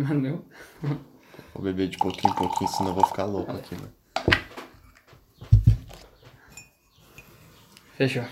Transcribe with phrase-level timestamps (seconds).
[0.00, 0.44] Pode colocar pouquinho mais no meu.
[1.54, 3.92] Vou beber de pouquinho em pouquinho, senão eu vou ficar louco aqui, mano.
[7.96, 8.24] Fechou.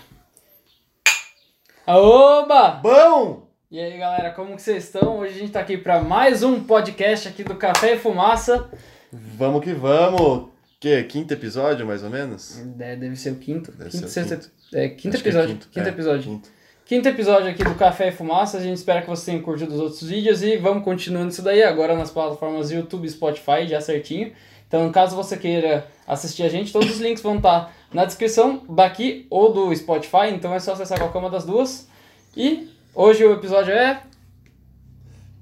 [1.85, 2.71] Aoba!
[2.81, 3.47] Bom!
[3.71, 5.19] E aí, galera, como que vocês estão?
[5.19, 8.69] Hoje a gente tá aqui para mais um podcast aqui do Café e Fumaça.
[9.11, 10.49] Vamos que vamos!
[10.79, 11.03] Que?
[11.03, 12.59] Quinto episódio, mais ou menos?
[12.79, 13.71] É, Deve ser o quinto.
[13.73, 15.55] Deve quinto, ser o sexto, É, quinto Acho que é episódio.
[15.55, 15.67] quinto.
[15.69, 16.23] Quinto É, episódio.
[16.23, 16.49] quinto.
[16.89, 18.57] Quinto episódio aqui do Café e Fumaça.
[18.57, 21.61] A gente espera que vocês tenham curtido os outros vídeos e vamos continuando isso daí
[21.61, 24.31] agora nas plataformas YouTube e Spotify, já certinho.
[24.67, 29.27] Então, caso você queira assistir a gente, todos os links vão estar na descrição daqui
[29.29, 31.87] ou do Spotify, então é só acessar qualquer uma das duas.
[32.35, 34.01] E hoje o episódio é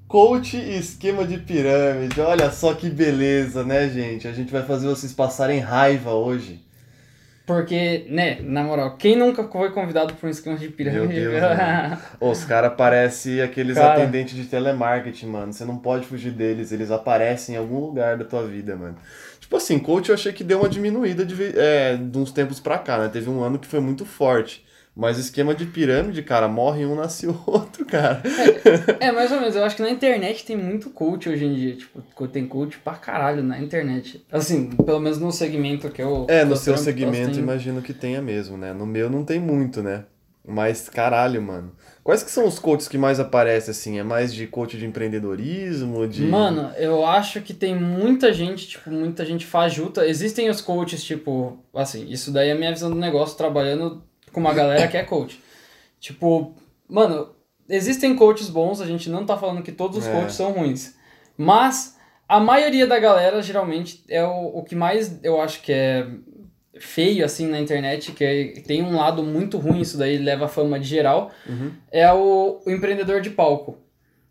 [0.05, 2.19] Coach e esquema de pirâmide.
[2.19, 4.27] Olha só que beleza, né, gente?
[4.27, 6.66] A gente vai fazer vocês passarem raiva hoje.
[7.47, 11.21] Porque, né, na moral, quem nunca foi convidado por um esquema de pirâmide?
[11.21, 11.43] Meu Deus,
[12.19, 13.93] Os caras parecem aqueles Cara.
[13.93, 15.53] atendentes de telemarketing, mano.
[15.53, 16.73] Você não pode fugir deles.
[16.73, 18.97] Eles aparecem em algum lugar da tua vida, mano.
[19.39, 22.77] Tipo assim, coach eu achei que deu uma diminuída de, é, de uns tempos pra
[22.77, 23.07] cá, né?
[23.07, 24.66] Teve um ano que foi muito forte.
[24.97, 28.23] Mas esquema de pirâmide, cara, morre um, nasce outro, cara.
[28.99, 29.55] É, mais ou menos.
[29.55, 31.75] Eu acho que na internet tem muito coach hoje em dia.
[31.75, 34.25] Tipo, tem coach pra caralho na internet.
[34.31, 36.25] Assim, pelo menos no segmento que eu.
[36.27, 38.73] É, no eu seu trampo, segmento, tem- imagino que tenha mesmo, né?
[38.73, 40.05] No meu não tem muito, né?
[40.43, 41.73] Mas, caralho, mano.
[42.03, 43.99] Quais que são os coaches que mais aparecem, assim?
[43.99, 46.23] É mais de coach de empreendedorismo, de...
[46.23, 50.07] Mano, eu acho que tem muita gente, tipo, muita gente fajuta.
[50.07, 54.06] Existem os coaches, tipo, assim, isso daí é a minha visão do negócio, trabalhando
[54.37, 55.41] com uma galera que é coach.
[55.99, 56.53] Tipo,
[56.87, 57.29] mano,
[57.67, 60.11] existem coaches bons, a gente não tá falando que todos os É.
[60.11, 60.93] coaches são ruins.
[61.35, 61.97] Mas
[62.29, 66.05] a maioria da galera, geralmente, é o, o que mais eu acho que é
[66.79, 70.47] feio, assim, na internet, que é- tem um lado muito ruim, isso daí leva a
[70.47, 71.71] fama de geral, Uhum.
[71.91, 73.75] é o, o empreendedor de palco.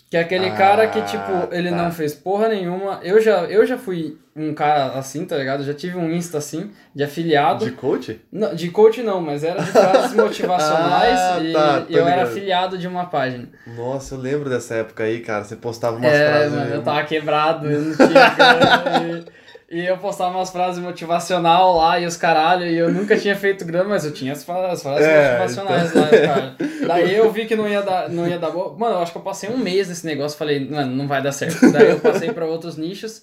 [0.09, 1.77] Que é aquele Ah, cara que, tipo, ele tá.
[1.77, 3.01] não fez porra nenhuma.
[3.03, 5.65] Eu já, eu já fui um cara assim, tá ligado?
[5.65, 7.65] Já tive um Insta assim, de afiliado.
[7.65, 8.21] De coach?
[8.55, 12.87] de coach não, mas era de frases motivacionais Ah, e, tá, eu era afiliado de
[12.87, 13.49] uma página.
[13.77, 15.43] Nossa, eu lembro dessa época aí, cara.
[15.43, 16.53] Você postava umas é, frases...
[16.55, 19.25] mano, eu tava quebrado, eu não tinha.
[19.71, 23.65] e, eu postava umas frases motivacional lá e os caralho, e eu nunca tinha feito
[23.65, 26.57] grana, mas eu tinha as fra- as frases É, motivacionais lá, cara.
[26.87, 28.77] Daí eu vi que não ia dar, não ia dar boa.
[28.79, 31.33] Mano, eu acho que eu passei um mês nesse negócio, falei, mano, não vai dar
[31.33, 31.71] certo.
[31.73, 33.23] Daí eu passei pra outros nichos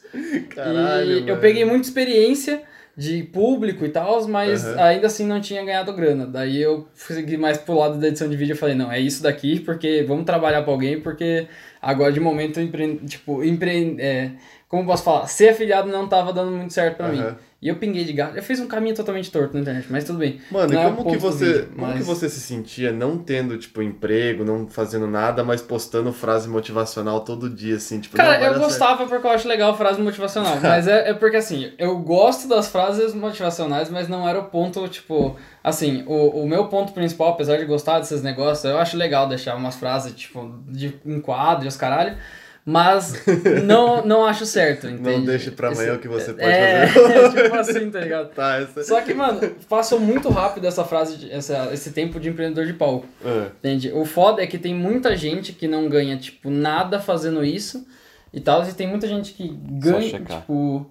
[0.53, 1.37] Caralho, e eu mano.
[1.39, 2.61] peguei muita experiência
[2.95, 4.83] de público e tal, mas Aham.
[4.83, 6.27] ainda assim não tinha ganhado grana.
[6.27, 9.23] Daí eu segui mais pro lado da edição de vídeo e falei, não, é isso
[9.23, 11.47] daqui, porque vamos trabalhar pra alguém, porque
[11.81, 12.97] agora de momento empre...
[13.07, 13.95] tipo, empre...
[13.99, 14.31] é,
[14.73, 17.19] como posso falar, ser afiliado não tava dando muito certo pra mim.
[17.19, 17.35] Aham.
[17.61, 18.35] E eu pinguei de gato.
[18.35, 20.41] Eu fiz um caminho totalmente torto na internet, mas tudo bem.
[20.51, 22.39] Mano, Não e é como que ponto do você, vídeo, como que mas- você se
[22.41, 27.99] sentia não tendo, tipo, emprego, não fazendo nada, mas postando frase motivacional todo dia, assim,
[28.01, 28.59] tipo, Cara, eu dar certo.
[28.63, 30.57] gostava porque eu acho legal a frase motivacional.
[30.59, 34.85] mas é, é porque assim, eu gosto das frases motivacionais, mas não era o ponto,
[34.89, 35.37] tipo.
[35.63, 39.55] Assim, o, o meu ponto principal, apesar de gostar desses negócios, eu acho legal deixar
[39.55, 42.17] umas frases, tipo, de enquadro e os caralho.
[42.65, 43.13] Mas
[43.65, 45.17] não, não acho certo, entende?
[45.17, 47.43] Não deixe pra amanhã Esse- o que você pode é, fazer.
[47.43, 48.29] tipo assim, tá ligado?
[48.33, 48.83] Tá, essa...
[48.83, 52.73] Só que, mano, passou muito rápido essa frase, de- essa, esse tempo de empreendedor de
[52.73, 53.05] palco.
[53.23, 53.91] Ah, Entende?
[53.91, 57.85] O foda é que tem muita gente que não ganha, tipo, nada fazendo isso
[58.33, 60.89] e tal, e tem muita gente que ganha, tipo.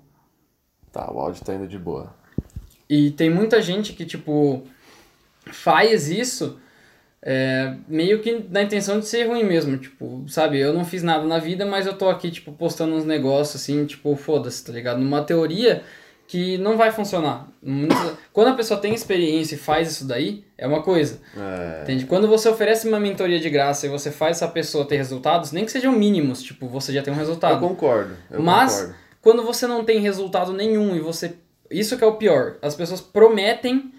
[0.92, 2.14] tá, o áudio tá indo de boa.
[2.88, 4.62] E tem muita gente que, tipo,
[5.50, 6.58] faz isso
[7.22, 9.76] é, meio que na intenção de ser ruim mesmo.
[9.78, 13.04] Tipo, sabe, eu não fiz nada na vida, mas eu tô aqui, tipo, postando uns
[13.04, 14.98] negócios assim, tipo, foda-se, tá ligado?
[15.00, 15.82] Numa teoria
[16.26, 17.46] que não vai funcionar.
[18.32, 21.20] Quando a pessoa tem experiência e faz isso daí, é uma coisa.
[21.36, 22.06] É, Entende?
[22.06, 25.64] Quando você oferece uma mentoria de graça e você faz essa pessoa ter resultados, nem
[25.64, 27.60] que sejam mínimos, tipo, você já tem um eu resultado.
[27.60, 28.94] concordo, eu Mas concordo.
[29.20, 31.34] quando você não tem resultado nenhum e você.
[31.70, 32.56] Isso que é o pior.
[32.62, 33.92] As pessoas prometem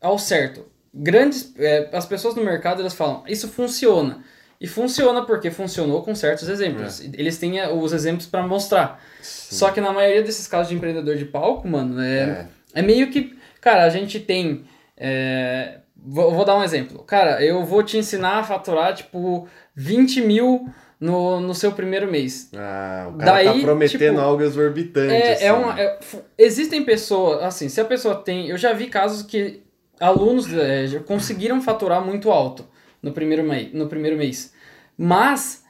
[0.00, 0.64] ao certo.
[0.96, 1.52] Grandes.
[1.58, 4.22] é, as pessoas no mercado elas falam, isso funciona.
[4.58, 7.00] E funciona porque funcionou com certos exemplos.
[7.12, 9.02] Eles têm é, os exemplos para mostrar.
[9.20, 12.80] Só que na maioria desses casos de empreendedor de palco, mano, é, É.
[12.80, 13.36] é meio que.
[13.60, 14.64] Cara, a gente tem.
[14.96, 17.02] é, vou, vou dar um exemplo.
[17.04, 20.66] Cara, eu vou te ensinar a faturar, tipo, 20 mil
[20.98, 22.48] no, no seu primeiro mês.
[22.56, 25.44] Ah, o cara Daí, tá prometendo tipo, algo exorbitante, É, assim.
[25.44, 28.48] é uma, é- f- existem pessoas, assim, se a pessoa tem.
[28.48, 29.65] Eu já vi casos que
[30.00, 32.64] alunos é, conseguiram faturar muito alto
[33.02, 34.52] no primeiro, mei, no primeiro mês.
[34.96, 35.64] Mas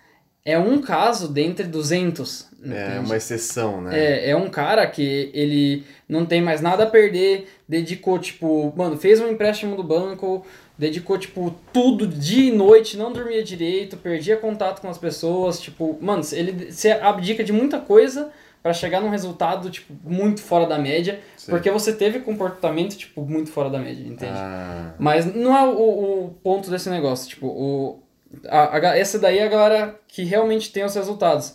[0.45, 2.47] é um caso dentre 200.
[2.63, 2.99] É entende?
[3.07, 3.99] uma exceção, né?
[3.99, 8.97] É, é um cara que ele não tem mais nada a perder, dedicou, tipo, mano,
[8.97, 10.47] fez um empréstimo do banco,
[10.79, 15.99] dedicou, tipo, tudo dia e noite, não dormia direito, perdia contato com as pessoas, tipo,
[16.01, 18.31] mano, ele se abdica de muita coisa
[18.67, 21.53] para chegar num resultado, tipo, muito fora da média, Sim.
[21.53, 24.33] porque você teve comportamento, tipo, muito fora da média, entende?
[24.35, 28.03] Ah, Mas não é o, o ponto desse negócio, tipo, o,
[28.49, 31.55] a, a essa daí é a galera que realmente tem os resultados.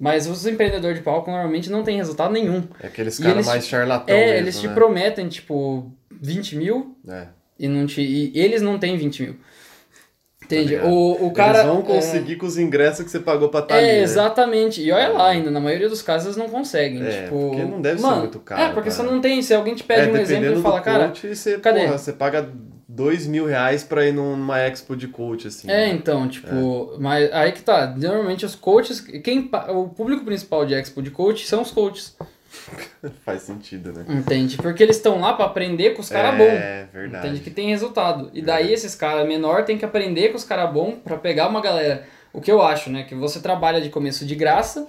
[0.00, 2.64] Mas os empreendedores de palco normalmente não tem resultado nenhum.
[2.80, 4.74] é aqueles caras mais charlatão é, mesmo, eles te né?
[4.74, 7.28] prometem, tipo, 20 mil É.
[7.56, 9.36] e, não te, e eles não têm 20 mil.
[10.48, 10.76] Entende?
[10.78, 11.58] Tá o, o cara.
[11.58, 13.98] Eles vão é- conseguir com os ingressos que você pagou pra estar ali, É, né?
[14.00, 14.82] exatamente.
[14.82, 17.06] E olha lá, ainda, na maioria dos casos eles não conseguem.
[17.06, 19.02] É, tipo, porque não deve ser mano, muito caro, É, porque cara.
[19.02, 19.42] você não tem.
[19.42, 21.12] Se alguém te pede é, um exemplo e fala, cara.
[21.14, 21.80] você, cadê?
[21.84, 22.48] porra, você paga
[22.88, 25.70] dois mil reais pra ir numa expo de coach, assim.
[25.70, 25.88] É, né?
[25.90, 27.94] então, tipo, mas aí que tá.
[27.96, 32.16] Normalmente os coaches, quem, o público principal de Expo de coach são os coaches,
[33.24, 34.04] Faz sentido, né?
[34.08, 34.56] entende?
[34.56, 36.36] Porque eles estão lá pra aprender com os caras é,
[36.84, 36.92] bons.
[36.92, 37.26] verdade.
[37.28, 37.40] Entende?
[37.42, 38.30] Que tem resultado.
[38.34, 41.60] E daí esses caras menor tem que aprender com os caras bons pra pegar uma
[41.60, 42.04] galera.
[42.32, 43.04] O que eu acho, né?
[43.04, 44.86] Que você trabalha de começo de graça.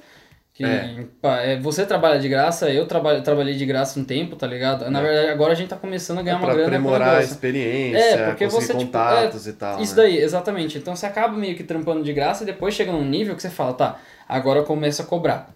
[0.53, 1.05] Que É.
[1.53, 4.89] é, você trabalha de graça, eu trabalho, trabalhei de graça um tempo, tá ligado?
[4.91, 5.03] Na É.
[5.03, 8.25] verdade, agora a gente tá começando a ganhar É uma grana aprimorar a experiência, É,
[8.25, 10.01] porque você, tipo, contatos e tal, Isso né?
[10.03, 10.77] daí, exatamente.
[10.77, 13.49] Então você acaba meio que trampando de graça e depois chega num nível que você
[13.49, 15.49] fala, tá, agora eu começo a cobrar.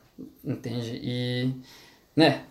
[0.45, 0.97] Entende?
[1.03, 1.51] E.
[2.15, 2.41] Né?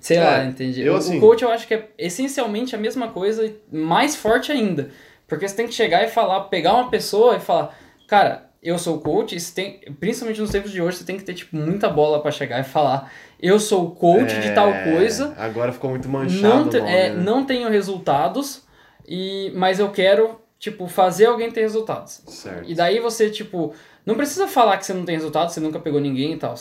[0.00, 0.80] Sei É, lá, entende?
[0.80, 4.50] eu, o, assim- o coach eu acho que é essencialmente a mesma coisa, mais forte
[4.50, 4.90] ainda.
[5.26, 8.98] Porque você tem que chegar e falar, pegar uma pessoa e falar, cara, eu sou
[9.00, 12.20] coach, e tem, principalmente nos tempos de hoje, você tem que ter tipo, muita bola
[12.22, 16.42] pra chegar e falar, eu sou coach de tal É, coisa, Agora ficou muito manchado
[16.64, 17.22] não, te- nome, é, né?
[17.22, 18.62] não tenho resultados,
[19.06, 22.22] e mas eu quero, tipo, fazer alguém ter resultados.
[22.26, 22.68] Certo.
[22.68, 23.74] E daí você, tipo,
[24.04, 26.54] não precisa falar que você não tem resultado, você nunca pegou ninguém e tal,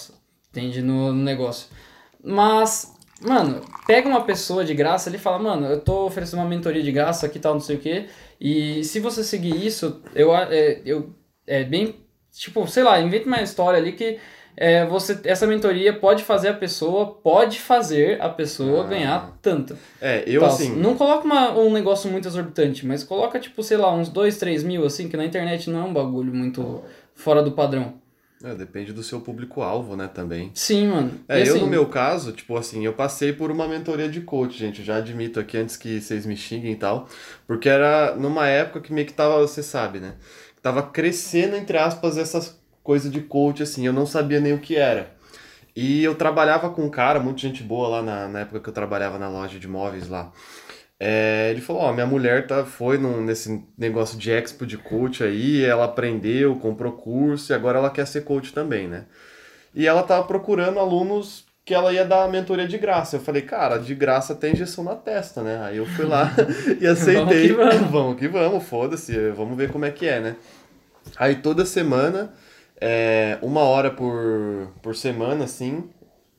[0.52, 0.82] entende?
[0.82, 1.70] No, no negócio.
[2.24, 6.50] Mas, mano, pega uma pessoa de graça ali e fala, mano, eu tô oferecendo uma
[6.50, 8.06] mentoria de graça aqui tal, não sei o quê,
[8.40, 11.10] e se você seguir isso, eu, é, eu
[11.46, 11.96] é bem,
[12.32, 14.18] tipo, sei lá, invente uma história ali que
[14.60, 18.88] é, você, essa mentoria pode fazer a pessoa, pode fazer a pessoa Ah.
[18.88, 19.78] ganhar tanto.
[20.02, 20.76] É, eu assim...
[20.76, 24.64] Não coloca uma- um negócio muito exorbitante, mas coloca, tipo, sei lá, uns 2, 3
[24.64, 26.82] mil, assim, que na internet não é um bagulho muito
[27.14, 27.94] fora do padrão.
[28.44, 30.52] É, depende do seu público-alvo, né, também.
[30.54, 31.12] Sim, mano.
[31.28, 34.58] É, eu assim, no meu caso, tipo assim, eu passei por uma mentoria de coach,
[34.58, 37.08] gente, já admito aqui antes que vocês me xinguem e tal,
[37.48, 40.16] porque era numa época que meio que tava, você sabe, né,
[40.62, 44.76] tava crescendo, entre aspas, essas coisas de coach, assim, eu não sabia nem o que
[44.76, 45.16] era.
[45.76, 48.74] E eu trabalhava com um cara, muita gente boa lá na, na época que eu
[48.74, 50.32] trabalhava na loja de móveis lá.
[51.00, 55.24] É, ele falou, ó, minha mulher tá, foi num, nesse negócio de expo de coach
[55.24, 59.06] aí, ela aprendeu, comprou curso e agora ela quer ser coach também, né?
[59.76, 63.18] E ela tava procurando alunos que ela ia dar mentoria de graça.
[63.18, 65.62] Eu falei, cara, de graça tem injeção na testa, né?
[65.64, 66.32] Aí eu fui lá
[66.82, 67.52] e aceitei.
[67.54, 67.92] Vamos que vamos.
[67.92, 70.36] vamos que vamos, foda-se, vamos ver como é que é, né?
[71.16, 72.34] Aí toda semana,
[72.82, 75.90] é, uma hora por, por semana, assim,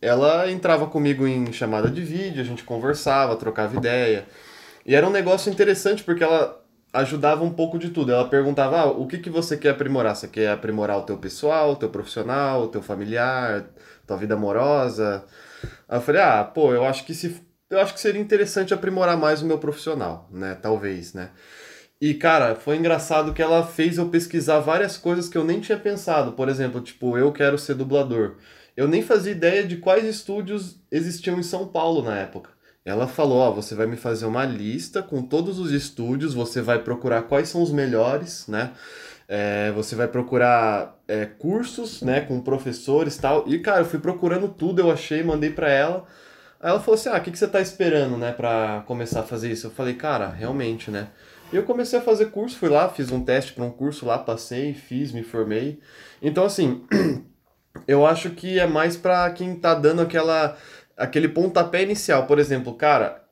[0.02, 4.26] ela entrava comigo em chamada de vídeo, a gente conversava, trocava ideia.
[4.88, 6.64] E era um negócio interessante porque ela
[6.94, 8.10] ajudava um pouco de tudo.
[8.10, 10.16] Ela perguntava, ah, o que, que você quer aprimorar?
[10.16, 13.66] Você quer aprimorar o teu pessoal, o teu profissional, o teu familiar,
[14.06, 15.26] tua vida amorosa?
[15.86, 17.36] Aí eu falei, ah, pô, eu acho que se
[17.68, 20.54] eu acho que seria interessante aprimorar mais o meu profissional, né?
[20.54, 21.32] Talvez, né?
[22.00, 25.78] E, cara, foi engraçado que ela fez eu pesquisar várias coisas que eu nem tinha
[25.78, 26.32] pensado.
[26.32, 28.36] Por exemplo, tipo, eu quero ser dublador.
[28.74, 32.57] Eu nem fazia ideia de quais estúdios existiam em São Paulo na época.
[32.84, 36.78] Ela falou, ó, você vai me fazer uma lista com todos os estúdios, você vai
[36.78, 38.72] procurar quais são os melhores, né?
[39.28, 43.44] É, você vai procurar é, cursos, né, com professores tal.
[43.46, 46.06] E, cara, eu fui procurando tudo, eu achei, mandei pra ela.
[46.60, 49.24] Aí ela falou assim, ah, o que, que você tá esperando, né, pra começar a
[49.24, 49.66] fazer isso?
[49.66, 51.08] Eu falei, cara, realmente, né?
[51.52, 54.18] E eu comecei a fazer curso, fui lá, fiz um teste para um curso lá,
[54.18, 55.80] passei, fiz, me formei.
[56.20, 56.84] Então, assim,
[57.86, 60.56] eu acho que é mais para quem tá dando aquela
[60.98, 62.26] aquele pontapé inicial.
[62.26, 63.22] Por exemplo, cara,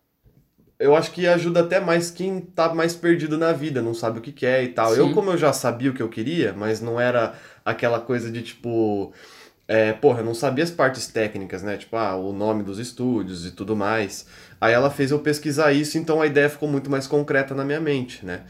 [0.78, 4.22] eu acho que ajuda até mais quem tá mais perdido na vida, não sabe o
[4.22, 4.94] que quer e tal.
[4.94, 5.12] Eu, Sim.
[5.12, 9.12] como eu já sabia o que eu queria, mas não era aquela coisa de tipo.
[9.68, 11.76] É, porra, eu não sabia as partes técnicas, né?
[11.76, 14.26] Tipo, ah, o nome dos estúdios e tudo mais.
[14.60, 17.80] Aí ela fez eu pesquisar isso, então a ideia ficou muito mais concreta na minha
[17.80, 18.42] mente, né?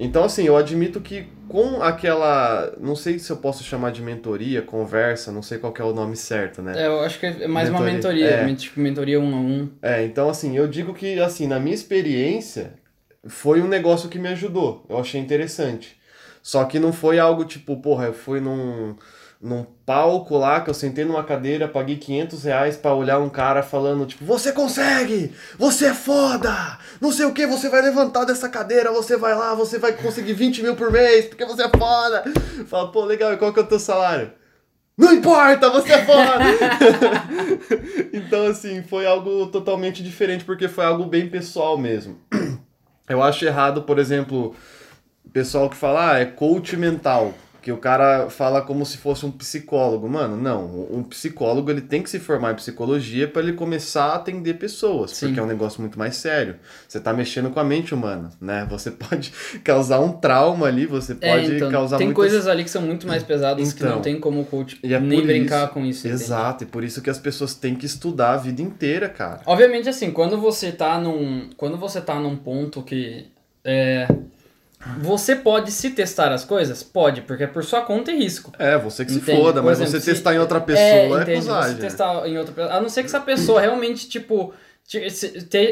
[0.00, 2.72] Então, assim, eu admito que com aquela.
[2.80, 6.16] Não sei se eu posso chamar de mentoria, conversa, não sei qual é o nome
[6.16, 6.72] certo, né?
[6.82, 8.54] É, eu acho que é mais uma Mentoria, mentoria, é.
[8.54, 9.68] tipo mentoria um a um.
[9.82, 12.72] É, então assim, eu digo que assim, na minha experiência,
[13.26, 14.86] foi um negócio que me ajudou.
[14.88, 16.00] Eu achei interessante.
[16.42, 18.96] Só que não foi algo tipo, porra, eu fui num,
[19.40, 23.62] num palco lá, que eu sentei numa cadeira, paguei 500 reais pra olhar um cara
[23.62, 25.32] falando, tipo, você consegue!
[25.58, 26.78] Você é foda!
[27.00, 30.34] Não sei o que, você vai levantar dessa cadeira, você vai lá, você vai conseguir
[30.34, 32.24] 20 mil por mês, porque você é foda!
[32.66, 34.30] Fala, pô, legal, e qual que é o teu salário?
[34.98, 36.44] Não importa, você é foda!
[38.12, 42.18] então, assim, foi algo totalmente diferente, porque foi algo bem pessoal mesmo.
[43.08, 44.54] Eu acho errado, por exemplo,
[45.32, 47.32] pessoal que fala, ah, é coach mental.
[47.62, 50.08] Que o cara fala como se fosse um psicólogo.
[50.08, 50.64] Mano, não.
[50.90, 55.10] Um psicólogo ele tem que se formar em psicologia para ele começar a atender pessoas,
[55.10, 55.26] Sim.
[55.26, 56.56] porque é um negócio muito mais sério.
[56.88, 58.66] Você tá mexendo com a mente humana, né?
[58.70, 62.22] Você pode causar um trauma ali, você É, pode então, causar tem muitas...
[62.24, 63.96] coisas ali que são muito mais pesadas que Então.
[63.96, 66.06] não tem como o coach E é nem brincar isso- com isso.
[66.06, 66.22] entende?
[66.22, 69.40] Exato, e por isso que as pessoas têm que estudar a vida inteira, cara.
[69.46, 71.50] Obviamente, assim, quando você tá num.
[71.56, 73.26] Quando você tá num ponto que.
[73.62, 74.08] É,
[74.98, 76.82] você pode se testar as coisas?
[76.82, 78.50] Pode, porque é por sua conta e risco.
[78.58, 79.38] É, você que se Entende?
[79.40, 81.32] foda, Por mas exemplo, você se- testar em outra pessoa é, entende?
[81.32, 81.74] acusagem.
[81.76, 82.74] Você testar em outra pessoa.
[82.74, 84.54] A não ser que essa pessoa realmente, tipo,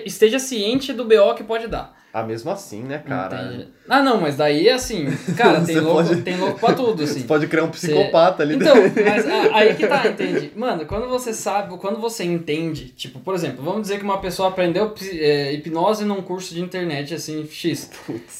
[0.04, 1.97] esteja ciente do BO que pode dar.
[2.20, 3.44] Ah, mesmo assim, né, cara?
[3.44, 3.68] Entende?
[3.88, 5.06] Ah, não, mas daí, assim,
[5.36, 7.20] cara, tem Você louco, pode- tem louco pra tudo, assim.
[7.20, 9.04] Você pode criar um psicopata ali Então, dentro.
[9.04, 10.52] mas ah, aí que tá, entende?
[10.56, 14.48] Mano, quando você sabe, quando você entende, tipo, por exemplo, vamos dizer que uma pessoa
[14.48, 17.90] aprendeu é, hipnose num curso de internet, assim, X,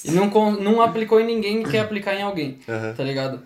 [0.05, 0.27] e não,
[0.61, 2.95] não aplicou em ninguém e quer aplicar em alguém, Aham.
[2.95, 3.41] tá ligado?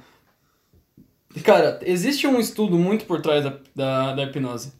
[1.44, 4.72] Cara, existe um estudo muito por trás da, da, da hipnose.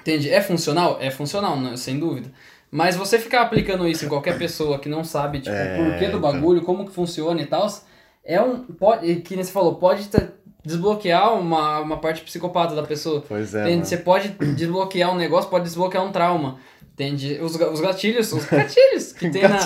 [0.00, 0.28] Entende?
[0.28, 0.98] É funcional?
[1.00, 1.76] É funcional, né?
[1.76, 2.30] sem dúvida.
[2.74, 6.06] Mas você ficar aplicando isso em qualquer pessoa que não sabe, tipo, É, o porquê
[6.06, 6.20] do então.
[6.20, 7.68] bagulho, como que funciona e tal,
[8.24, 8.60] é um.
[8.64, 10.08] Pode, que nem você falou, pode
[10.64, 13.22] desbloquear uma, uma parte psicopata da pessoa.
[13.28, 13.88] Pois é, entende?
[13.88, 16.58] Você pode desbloquear um negócio, pode desbloquear um trauma.
[16.94, 17.38] Entende?
[17.42, 19.58] Os, os gatilhos, os gatilhos que tem, na,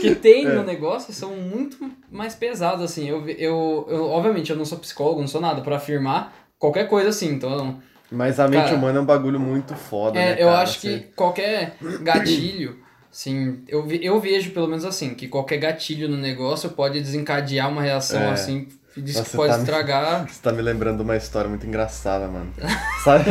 [0.00, 0.52] que tem É.
[0.54, 3.08] no negócio são muito mais pesados, assim.
[3.08, 7.10] Eu, eu, eu, obviamente, eu não sou psicólogo, não sou nada pra afirmar qualquer coisa
[7.10, 7.78] assim, então
[8.10, 10.60] Mas a mente Cara, humana é um bagulho muito foda, é, né, eu cara?
[10.62, 12.78] acho Você- que qualquer gatilho,
[13.12, 17.68] assim, eu, ve- eu vejo pelo menos assim, que qualquer gatilho no negócio pode desencadear
[17.68, 18.30] uma reação É.
[18.32, 20.26] assim, diz Nossa, que pode tá me- estragar.
[20.28, 22.52] Você tá me lembrando de uma história muito engraçada, mano.
[23.04, 23.24] Sabe?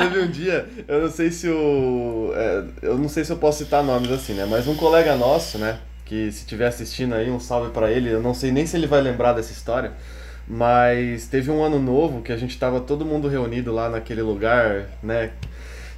[0.00, 2.32] Teve um dia, eu não sei se o.
[2.34, 4.46] é, eu não sei se eu posso citar nomes assim, né?
[4.48, 5.78] Mas um colega nosso, né?
[6.04, 8.10] Que se estiver assistindo aí, um salve pra ele.
[8.10, 9.92] Eu não sei nem se ele vai lembrar dessa história.
[10.48, 14.86] Mas teve um ano novo que a gente tava todo mundo reunido lá naquele lugar,
[15.02, 15.32] né?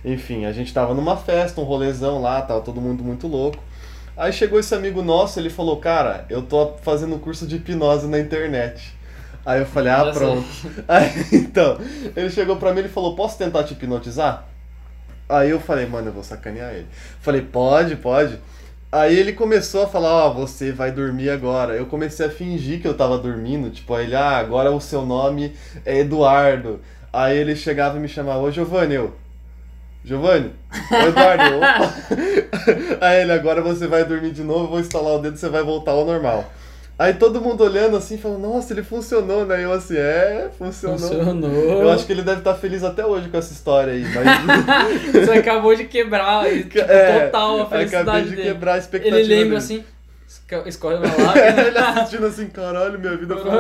[0.05, 3.63] Enfim, a gente tava numa festa, um rolezão lá, tava todo mundo muito louco.
[4.17, 8.09] Aí chegou esse amigo nosso, ele falou, cara, eu tô fazendo um curso de hipnose
[8.09, 8.93] na internet.
[9.47, 10.47] Aí eu falei, ah, pronto.
[10.89, 11.79] Aí, então,
[12.17, 14.47] ele chegou pra mim e falou, posso tentar te hipnotizar?
[15.29, 16.89] Aí eu falei, mano, eu vou sacanear ele.
[17.21, 18.39] Falei, pode, pode.
[18.93, 21.75] Aí ele começou a falar, ó, você vai dormir agora.
[21.75, 25.07] Eu comecei a fingir que eu tava dormindo, tipo, aí ele, ah, agora o seu
[25.07, 25.55] nome
[25.85, 26.81] é Eduardo.
[27.13, 29.15] Aí ele chegava e me chamava, ô Giovanni, eu.
[30.05, 30.53] Giovanni,
[30.91, 31.95] Eduardo, opa.
[33.05, 35.91] Aí ele, agora você vai dormir de novo, vou instalar o dedo você vai voltar
[35.91, 36.51] ao normal.
[37.01, 39.65] Aí todo mundo olhando assim, falando, nossa, ele funcionou, né?
[39.65, 40.99] Eu assim, é, funcionou.
[40.99, 41.51] Funcionou.
[41.83, 45.31] Eu acho que ele deve estar feliz até hoje com essa história aí, mas Você
[45.39, 48.43] acabou de quebrar e, tipo, É, total a felicidade acabei de dele.
[48.49, 49.57] quebrar a expectativa Ele lembra dele.
[49.57, 49.85] assim,
[50.29, 51.61] esco- escorre uma lágrima.
[51.69, 53.51] ele assistindo assim, caralho, minha vida foi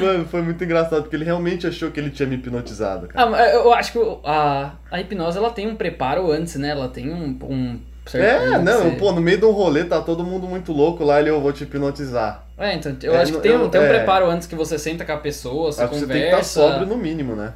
[0.00, 3.30] Mano, foi muito engraçado, porque ele realmente achou que ele tinha me hipnotizado, cara.
[3.36, 6.70] Ah, eu acho que a, a hipnose ela tem um preparo antes, né?
[6.70, 7.80] Ela tem um, um.
[8.14, 11.18] É, não, você- pô, no meio de um rolê tá todo mundo muito louco lá,
[11.20, 12.44] ele, eu vou te hipnotizar.
[12.58, 13.88] É, então, eu É, acho que não- tem, um, eu- tem um é.
[13.88, 16.12] preparo antes que você senta com a pessoa, você que você conversa.
[16.12, 17.52] tem que estar sóbrio no mínimo, né?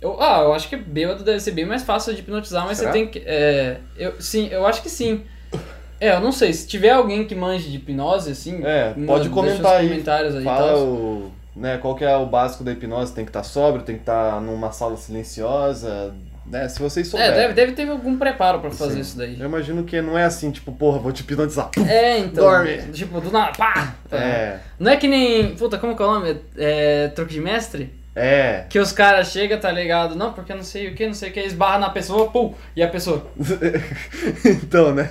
[0.00, 2.92] Eu, ah, eu acho que bêbado deve ser bem mais fácil de hipnotizar, mas Será?
[2.92, 3.20] você tem que.
[3.24, 5.22] É, eu, sim, eu acho que sim.
[6.00, 9.76] É, eu não sei, se tiver alguém que manje de hipnose, assim, É, pode comentar
[9.76, 9.88] aí.
[9.88, 13.44] comentários aí Fala o, né, qual que é o básico da hipnose, tem que estar
[13.44, 16.12] sóbrio, tem que estar numa sala silenciosa,
[16.46, 17.34] né, se vocês É, souberem.
[17.34, 19.00] deve, deve ter algum preparo pra fazer Sim.
[19.00, 19.38] isso daí.
[19.40, 21.70] Eu imagino que não é assim, tipo, porra, vou te hipnotizar.
[21.88, 22.44] É, então.
[22.44, 22.78] Dorme.
[22.92, 23.94] Tipo, do nada, pá!
[24.12, 25.54] É, Não é que nem.
[25.56, 26.40] Puta, como que é o nome?
[26.56, 27.92] É, truque de mestre?
[28.16, 28.64] É.
[28.68, 30.14] Que os caras chegam, tá ligado?
[30.14, 32.54] Não, porque não sei o que, não sei o que, esbarra na pessoa, pum!
[32.76, 33.26] E a pessoa.
[34.44, 35.10] então, né?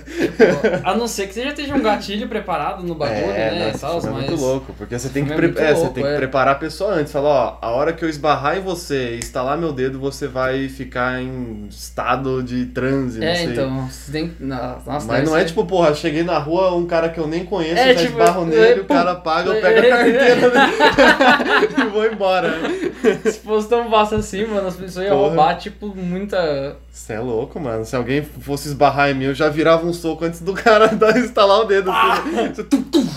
[0.84, 3.72] A não ser que você já esteja um gatilho preparado no bagulho, é, né?
[3.76, 4.06] isso é mas.
[4.06, 6.18] muito louco, porque você tem que, é pre- é, você louco, tem que é.
[6.18, 7.12] preparar a pessoa antes.
[7.12, 10.70] Falar, ó, a hora que eu esbarrar em você e instalar meu dedo, você vai
[10.70, 13.46] ficar em estado de transe, não É, sei.
[13.48, 13.88] então.
[13.88, 14.32] Você tem.
[14.40, 17.82] Nossa, Mas não é tipo, porra, cheguei na rua, um cara que eu nem conheço,
[17.82, 20.64] É, já tipo, esbarro é, nele, o cara paga, eu pego a carteira dele
[21.86, 22.54] e vou embora.
[23.32, 25.28] Se fosse tão fácil assim, mano, as pessoas iam Porra.
[25.30, 26.78] roubar, tipo, muita.
[26.92, 27.86] Você é louco, mano.
[27.86, 31.18] Se alguém fosse esbarrar em mim, eu já virava um soco antes do cara dar-
[31.18, 31.92] instalar o dedo.
[31.92, 33.08] Assim, tum, tum.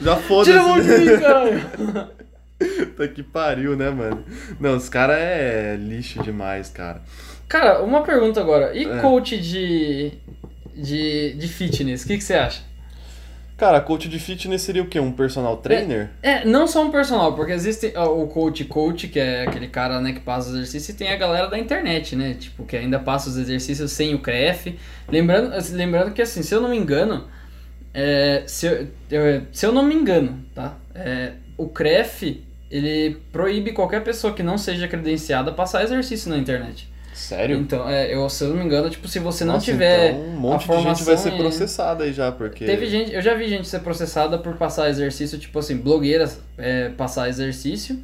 [0.00, 0.50] Já foda-se.
[0.52, 2.10] Tira a mão de mim, caralho.
[2.58, 4.24] Puta que pariu, né, mano?
[4.60, 7.02] Não, os caras é lixo demais, cara.
[7.48, 8.74] Cara, uma pergunta agora.
[8.74, 9.00] E É.
[9.00, 10.12] coach de,
[10.74, 12.62] de, de fitness, o que, que você acha?
[13.56, 14.98] Cara, coach de fitness seria o quê?
[14.98, 16.10] Um personal trainer?
[16.20, 20.12] É, não só um personal, porque existe o coach coach, que é aquele cara né,
[20.12, 22.34] que passa os exercícios, e tem a galera da internet, né?
[22.34, 24.76] Tipo, que ainda passa os exercícios sem o CREF.
[25.08, 27.28] Lembrando, lembrando que assim, se eu não me engano,
[27.92, 30.76] é, se, eu, eu- se eu não me engano, tá?
[30.92, 36.88] É, o CREF, ele proíbe qualquer pessoa que não seja credenciada passar exercício na internet.
[37.14, 37.56] Sério?
[37.58, 40.20] Então, é, eu, se eu não me engano, tipo, se você não Nossa, tiver então
[40.24, 42.64] um monte de gente vai ser processada aí já, porque.
[42.64, 46.88] Teve gente, eu já vi gente ser processada por passar exercício, tipo assim, blogueiras é,
[46.90, 47.98] passar exercício,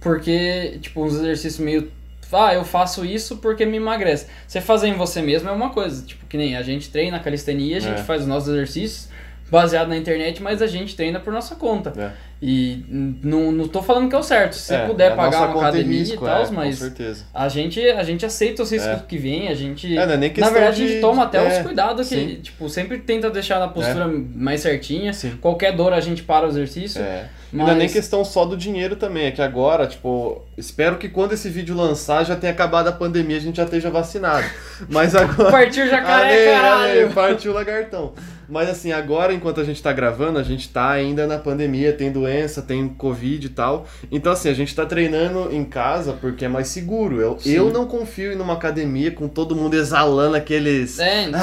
[0.00, 1.90] porque, tipo, uns exercícios meio.
[2.32, 4.26] Ah, eu faço isso porque me emagrece.
[4.46, 7.78] Você fazer em você mesmo é uma coisa, tipo, que nem a gente treina calistenia,
[7.78, 8.04] a gente É.
[8.04, 9.08] faz os nossos exercícios
[9.50, 11.92] baseado na internet, mas a gente treina por nossa conta.
[11.96, 12.12] É.
[12.40, 12.84] E
[13.22, 14.52] não, não tô falando que é o certo.
[14.54, 16.92] Se É, puder é a pagar uma academia risco, e tal, é, mas
[17.34, 19.02] a gente, a gente aceita os riscos É.
[19.08, 19.98] que vem, a gente.
[19.98, 22.40] É, não é Na verdade, a de- gente toma até os cuidados que, sim.
[22.40, 25.12] tipo, sempre tenta deixar na postura mais certinha.
[25.12, 25.36] Sim.
[25.40, 27.02] Qualquer dor a gente para o exercício.
[27.50, 27.66] Mas...
[27.66, 31.32] Não é nem questão só do dinheiro também, é que agora, tipo, espero que quando
[31.32, 34.44] esse vídeo lançar já tenha acabado a pandemia, a gente já esteja vacinado.
[34.88, 35.50] Mas agora.
[35.50, 37.10] Partiu jacaré, caralho!
[37.12, 38.12] partiu lagartão.
[38.48, 42.10] Mas assim, agora, enquanto a gente tá gravando, a gente tá ainda na pandemia, tem
[42.10, 43.86] doença, tem Covid e tal.
[44.10, 47.20] Então, assim, a gente tá treinando em casa porque é mais seguro.
[47.20, 47.50] Eu, Sim.
[47.52, 50.98] eu não confio em ir numa academia com todo mundo exalando aqueles.
[50.98, 51.40] É, então.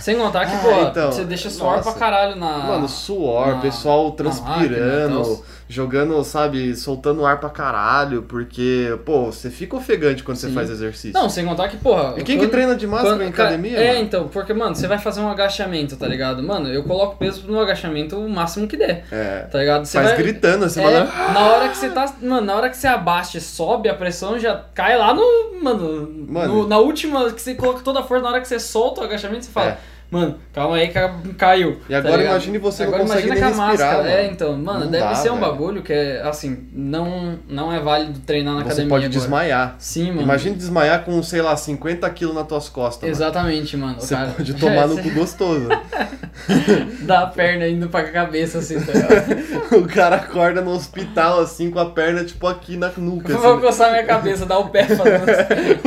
[0.00, 1.90] Sem contar que, Ah, pô, então, você deixa suor nossa.
[1.90, 2.58] pra caralho na.
[2.58, 9.26] Mano, suor, na- pessoal transpirando, máquina e jogando, sabe, soltando ar pra caralho, porque, pô,
[9.32, 10.54] você fica ofegante quando você Sim.
[10.54, 11.12] faz exercício.
[11.18, 12.14] Não, sem contar que, porra.
[12.18, 13.78] e quem quando- que treina de máscara quando- em ca- academia?
[13.78, 14.04] É, mano?
[14.04, 16.42] então, porque, mano, você vai fazer um agachamento, tá ligado?
[16.42, 19.40] Mano, eu coloco peso no agachamento o máximo que der, É.
[19.50, 19.84] tá ligado?
[19.86, 20.18] Você Faz vai...
[20.18, 21.10] gritando assim, É, mano.
[21.32, 22.12] na hora que você tá.
[22.20, 25.22] Mano, na hora que você abaixa e sobe, a pressão já cai lá no.
[25.62, 26.54] Mano, Mano.
[26.62, 29.04] no- na última que você coloca toda a força, na hora que você solta o
[29.04, 29.68] agachamento, você fala.
[29.70, 29.78] É.
[30.14, 31.78] Mano, calma aí, ca- caiu.
[31.88, 34.08] E agora tá imagine você agora não consegue imagina nem com a respirar, máscara.
[34.10, 34.32] É, mano.
[34.32, 35.46] então, mano, Não deve dá, ser um velho.
[35.50, 38.88] bagulho que é assim, não, não é válido treinar na Você academia.
[38.90, 39.20] pode agora.
[39.20, 39.74] desmaiar.
[39.78, 40.22] Sim, mano.
[40.22, 43.02] Imagine desmaiar com, sei lá, 50 quilos nas tuas costas.
[43.02, 43.12] mano.
[43.12, 43.96] Exatamente, mano.
[43.98, 45.68] O Você cara- pode tomar no É, cu gostoso.
[47.02, 49.74] Dá a perna indo pra cabeça assim, tá ligado?
[49.78, 53.32] o cara acorda no hospital, assim, com a perna, tipo, aqui na nuca.
[53.32, 54.94] Eu Vou Assim, coçar minha cabeça, dar o pé assim.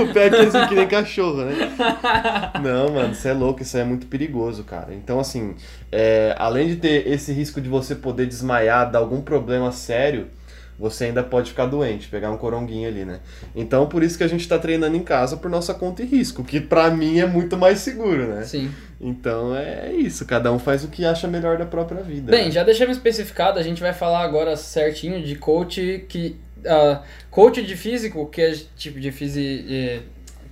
[0.01, 1.53] o pé aqui assim, que nem cachorro, né?
[2.63, 4.16] Não, mano, isso é louco, isso aí é muito perigoso,
[4.63, 4.93] cara.
[4.93, 5.55] Então, assim,
[5.91, 10.27] é, além de ter esse risco de você poder desmaiar, dar algum problema sério,
[10.79, 13.19] você ainda pode ficar doente, pegar um coronguinho ali, né?
[13.55, 16.43] Então, por isso que a gente tá treinando em casa por nossa conta e risco,
[16.43, 18.43] que pra mim é muito mais seguro, né?
[18.43, 18.71] Sim.
[18.99, 22.31] Então é isso, cada um faz o que acha melhor da própria vida.
[22.31, 22.51] Bem, né?
[22.51, 26.35] já deixamos especificado, a gente vai falar agora certinho de coach que.
[26.65, 27.01] ah,
[27.31, 29.99] coach de físico, que é tipo de fisi, eh,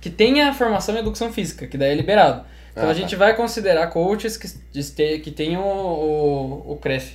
[0.00, 2.44] que tenha formação em educação física, que daí é liberado.
[2.76, 3.00] Então Ah, a tá.
[3.00, 4.46] gente vai considerar coaches que,
[4.78, 7.14] este- que tenham o, o, o CREF.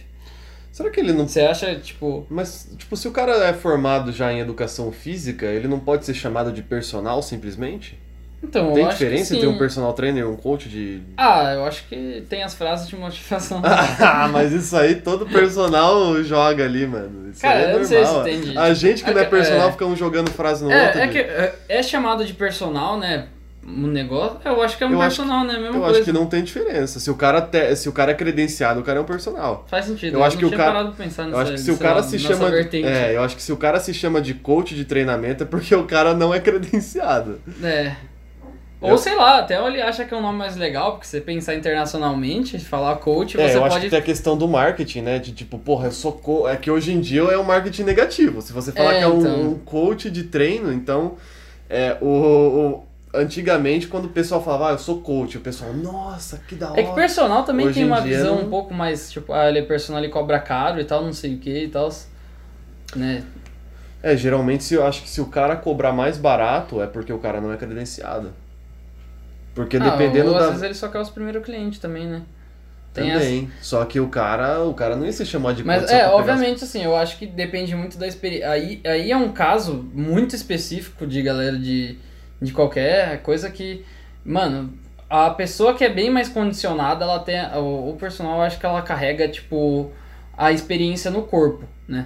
[0.72, 2.26] Será que ele não Você acha, tipo.
[2.30, 6.14] Mas, tipo, se o cara é formado já em educação física, ele não pode ser
[6.14, 8.00] chamado de personal simplesmente?
[8.44, 11.04] Então, Tem diferença entre um personal trainer e um coach de.
[11.16, 13.62] Ah, eu acho que tem as frases de motivação.
[14.00, 17.30] Ah, mas isso aí todo personal joga ali, mano.
[17.30, 18.24] Isso Cara, é eu não sei normal.
[18.24, 19.72] se A gente que não é É personal é.
[19.74, 21.00] fica um jogando frase no é, outro.
[21.02, 21.12] é né?
[21.12, 23.28] que é, é chamado de personal, né?
[23.66, 24.38] Um negócio.
[24.44, 25.54] Eu acho que é um Eu acho personal, né?
[25.56, 25.96] A mesma Eu coisa.
[25.98, 27.00] acho que não tem diferença.
[27.00, 27.76] Se o cara, te...
[27.76, 29.66] se o cara é credenciado, o cara é um personal.
[29.70, 30.16] Faz sentido.
[30.18, 32.04] Eu acho não que o cara- pensar Eu nessa, acho que se o nessa- cara
[32.04, 32.50] se nessa chama.
[32.50, 32.88] vertente.
[32.88, 35.76] É, eu acho que se o cara se chama de coach de treinamento é porque
[35.76, 37.40] o cara não é credenciado.
[37.64, 37.96] É.
[38.82, 41.22] Ou Eu- sei lá, até ele acha que é um nome mais legal, porque você
[41.22, 43.86] pensar internacionalmente, falar coach, É, você eu acho pode.
[43.86, 45.20] que tem a questão do marketing, né?
[45.20, 46.48] De tipo, porra, eu sou co...
[46.48, 48.42] É que hoje em dia é um marketing negativo.
[48.42, 49.42] Se você falar É, que é um, então.
[49.52, 51.16] um coach de treino, então.
[51.70, 56.38] É, o, o- Antigamente, quando o pessoal falava, ah, eu sou coach, o pessoal, nossa,
[56.48, 56.80] que da hora.
[56.80, 59.50] É que personal também Hoje tem em uma visão não- um pouco mais, tipo, ah,
[59.50, 61.90] ele é personal e cobra caro e tal, não sei o que e tal.
[62.96, 63.24] Né?
[64.02, 67.20] É, geralmente se eu acho que se o cara cobrar mais barato é porque o
[67.20, 68.34] cara não é credenciado.
[69.54, 70.48] Porque Ah, dependendo ou às da.
[70.50, 72.22] vezes ele só quer os primeiros clientes também, né?
[72.94, 73.20] Tem essa.
[73.20, 73.52] Também.
[73.62, 76.16] Só que o cara, o cara não ia se chamar de Mas é, pra pegar
[76.16, 78.50] obviamente, assim, eu acho que depende muito da experiência.
[78.50, 81.98] Aí, aí é um caso muito específico de galera de,
[82.42, 83.86] de qualquer coisa que.
[84.26, 84.74] Mano,
[85.10, 87.40] a pessoa que é bem mais condicionada, ela tem.
[87.56, 89.92] O, o personal, eu acho que ela carrega, tipo,
[90.38, 92.06] a experiência no corpo, né?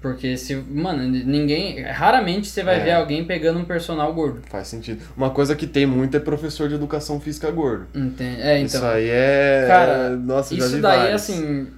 [0.00, 0.54] Porque se.
[0.56, 1.80] Mano, ninguém.
[1.82, 2.84] Raramente você vai É.
[2.84, 4.42] ver alguém pegando um personal gordo.
[4.50, 5.00] Faz sentido.
[5.16, 7.86] Uma coisa que tem muito é professor de educação física gordo.
[7.94, 8.40] Entende?
[8.42, 8.66] É, então.
[8.66, 9.64] Isso aí é.
[9.68, 11.22] Cara, Nossa, Isso daí, vários.
[11.22, 11.68] assim.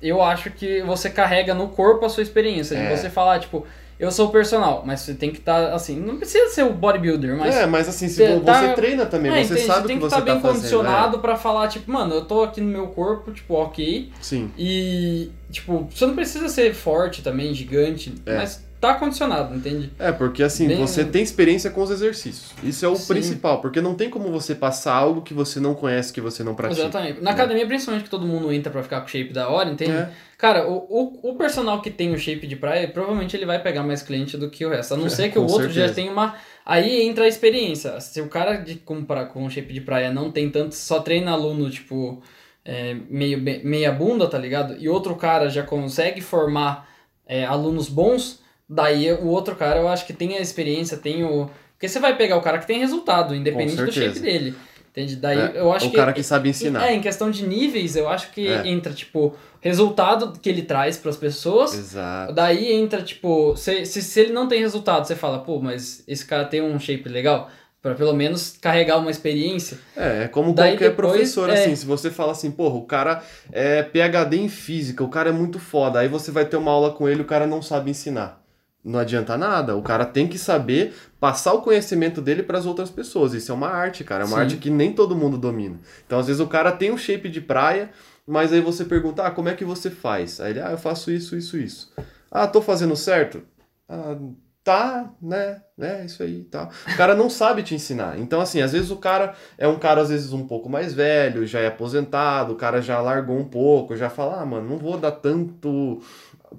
[0.00, 2.74] eu acho que você carrega no corpo a sua experiência.
[2.74, 2.96] De É.
[2.96, 3.66] você falar, tipo,
[4.00, 7.54] eu sou personal, mas você tem que estar, assim, não precisa ser o bodybuilder, mas.
[7.54, 9.66] é, mas assim, se você você, tá- treina também, É, você entende?
[9.66, 10.56] sabe o que que você estar bem tá fazendo.
[10.56, 14.10] condicionado pra falar, tipo, mano, eu tô aqui no meu corpo, tipo, ok.
[14.10, 14.22] é.
[14.22, 14.50] Sim.
[14.58, 18.36] E, tipo, você não precisa ser forte também, gigante, É.
[18.38, 19.90] mas tá condicionado, entende?
[19.98, 22.50] É, porque assim, Bem- você tem experiência com os exercícios.
[22.62, 23.08] Isso é o Sim.
[23.12, 26.54] principal, porque não tem como você passar algo que você não conhece, que você não
[26.54, 26.80] pratica.
[26.82, 27.20] Exatamente.
[27.20, 29.92] Na academia, principalmente, que todo mundo entra pra ficar com shape da hora, entende?
[29.92, 30.10] É.
[30.38, 33.82] Cara, o, o, o personal que tem o shape de praia, provavelmente ele vai pegar
[33.82, 34.94] mais cliente do que o resto.
[34.94, 35.94] A não É, ser que o outro já certeza.
[35.94, 36.34] tenha uma.
[36.64, 38.00] Aí entra a experiência.
[38.00, 41.32] Se o cara de, com, pra, com shape de praia não tem tanto, só treina
[41.32, 42.22] aluno, tipo,
[42.64, 44.74] é, meio, meia bunda, tá ligado?
[44.78, 46.88] E outro cara já consegue formar
[47.26, 48.39] é, alunos bons,
[48.70, 51.50] daí o outro cara eu acho que tem a experiência, tem o.
[51.72, 54.54] Porque você vai pegar o cara que tem resultado, independente do shape dele.
[54.90, 55.16] Entende?
[55.16, 55.96] Daí É, eu acho o que.
[55.96, 56.88] cara que sabe ensinar.
[56.88, 58.66] É, em questão de níveis, eu acho que É.
[58.66, 61.72] entra, tipo, resultado que ele traz pras pessoas.
[61.74, 62.32] Exato.
[62.34, 66.26] Daí entra, tipo, se, se, se ele não tem resultado, você fala, pô, mas esse
[66.26, 67.48] cara tem um shape legal,
[67.80, 69.78] pra pelo menos carregar uma experiência.
[69.96, 71.52] É, é como Daí qualquer depois, professor, é.
[71.62, 75.32] assim, se você fala assim, porra, o cara é PHD em física, o cara é
[75.32, 78.39] muito foda, aí você vai ter uma aula com ele, o cara não sabe ensinar.
[78.82, 82.90] Não adianta nada, o cara tem que saber passar o conhecimento dele para as outras
[82.90, 83.34] pessoas.
[83.34, 84.42] Isso é uma arte, cara, é uma Sim.
[84.42, 85.78] arte que nem todo mundo domina.
[86.06, 87.90] Então, às vezes o cara tem um shape de praia,
[88.26, 91.10] mas aí você pergunta: "Ah, como é que você faz?" Aí ele: "Ah, eu faço
[91.10, 91.92] isso, isso, isso."
[92.30, 93.42] "Ah, tô fazendo certo?"
[93.86, 94.16] "Ah,
[94.64, 95.60] tá, né?
[95.78, 96.68] É isso aí, tá.
[96.92, 98.18] O cara não sabe te ensinar.
[98.18, 101.46] Então, assim, às vezes o cara é um cara, às vezes, um pouco mais velho,
[101.46, 104.96] já é aposentado, o cara já largou um pouco, já fala, ah, mano, não vou
[104.96, 106.00] dar tanto,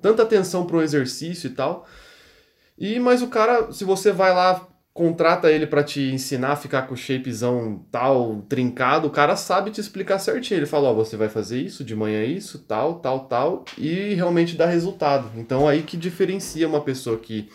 [0.02, 1.88] tanta atenção pro exercício e tal.
[2.78, 6.84] E, mas o cara, se você vai lá, contrata ele pra te ensinar a ficar
[6.84, 10.60] com o shapezão tal, trincado, o cara sabe te explicar certinho.
[10.60, 14.56] Ele fala, ó, você vai fazer isso, de manhã isso, tal, tal, tal, e realmente
[14.56, 15.30] dá resultado.
[15.38, 17.50] Então, aí que diferencia uma pessoa que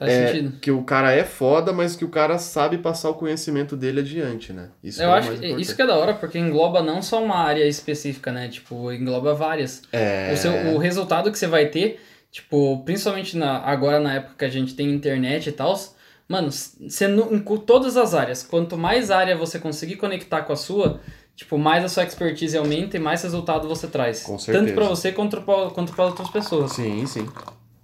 [0.00, 0.58] Faz é, sentido.
[0.62, 4.50] que o cara é foda, mas que o cara sabe passar o conhecimento dele adiante,
[4.50, 4.70] né?
[4.82, 7.36] Isso Eu é acho que isso que é da hora, porque engloba não só uma
[7.36, 8.48] área específica, né?
[8.48, 9.82] Tipo, engloba várias.
[9.92, 10.30] é...
[10.32, 14.44] O, seu, o resultado que você vai ter, tipo, principalmente na, agora na época que
[14.44, 15.74] a gente tem internet e tal,
[16.28, 20.56] mano, você nu- em todas as áreas, quanto mais área você conseguir conectar com a
[20.56, 21.00] sua,
[21.34, 24.22] tipo, mais a sua expertise aumenta e mais resultado você traz.
[24.22, 24.64] Com certeza.
[24.64, 26.72] Tanto pra você quanto pra, quanto pra outras pessoas.
[26.72, 27.28] Sim, sim.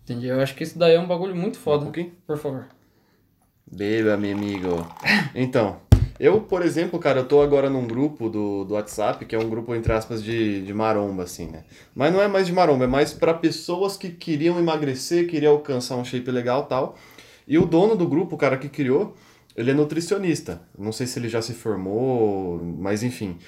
[0.05, 0.29] Entendi?
[0.29, 1.83] Eu acho que isso daí é um bagulho muito Um foda.
[1.85, 2.13] pouquinho.
[2.27, 2.67] Por favor.
[3.71, 4.87] Beba, meu amigo.
[5.35, 5.81] Então,
[6.19, 9.49] eu, por exemplo, cara, eu tô agora num grupo do, do WhatsApp, que é um
[9.49, 11.65] grupo, entre aspas, de, de maromba, assim, né?
[11.95, 15.97] Mas não é mais de maromba, é mais pra pessoas que queriam emagrecer, queriam alcançar
[15.97, 16.97] um shape legal tal.
[17.47, 19.15] E o dono do grupo, o cara que criou,
[19.57, 20.63] ele é nutricionista.
[20.79, 23.39] Não sei se ele já se formou, mas enfim.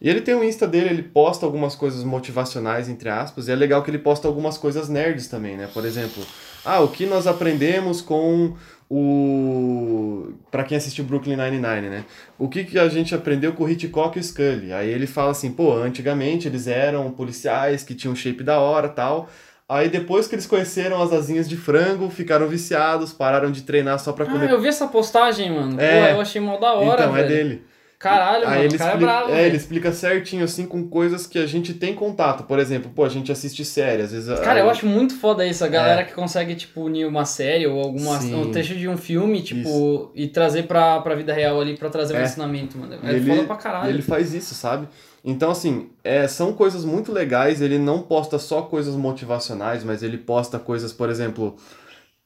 [0.00, 3.54] E ele tem o Insta dele, ele posta algumas coisas motivacionais, entre aspas, e é
[3.54, 5.68] legal que ele posta algumas coisas nerds também, né?
[5.72, 6.22] Por exemplo,
[6.64, 8.54] ah, o que nós aprendemos com
[8.90, 10.32] o...
[10.50, 12.04] Pra quem assistiu Brooklyn Nine-Nine, né?
[12.38, 14.72] O que, que a gente aprendeu com o Hitchcock e o Scully?
[14.72, 19.28] Aí ele fala assim, pô, antigamente eles eram policiais que tinham shape da hora tal...
[19.68, 24.12] Aí depois que eles conheceram as asinhas de frango, ficaram viciados, pararam de treinar só
[24.12, 24.48] pra Ah, comer.
[24.48, 25.80] eu vi essa postagem, mano.
[25.80, 26.02] É.
[26.10, 27.24] Pô, eu achei mal da hora, então, velho.
[27.24, 27.64] é dele.
[27.98, 30.86] Caralho, Aí mano, ele o cara explica, é bravo, é, ele explica certinho, assim, com
[30.86, 32.44] coisas que a gente tem contato.
[32.44, 34.38] Por exemplo, pô, a gente assiste série, às vezes...
[34.40, 37.66] Cara, a- eu acho muito foda isso, a galera que consegue, tipo, unir uma série
[37.66, 38.20] ou alguma, É.
[38.20, 38.34] Sim.
[38.34, 42.14] um trecho de um filme, tipo, e trazer pra, pra vida real ali, pra trazer
[42.14, 42.24] um É.
[42.24, 42.98] ensinamento, mano.
[43.02, 43.88] É ele, foda pra caralho.
[43.88, 44.86] ele faz isso, sabe?
[45.24, 47.60] Então, assim, é, são coisas muito legais.
[47.62, 51.56] Ele não posta só coisas motivacionais, mas ele posta coisas, por exemplo.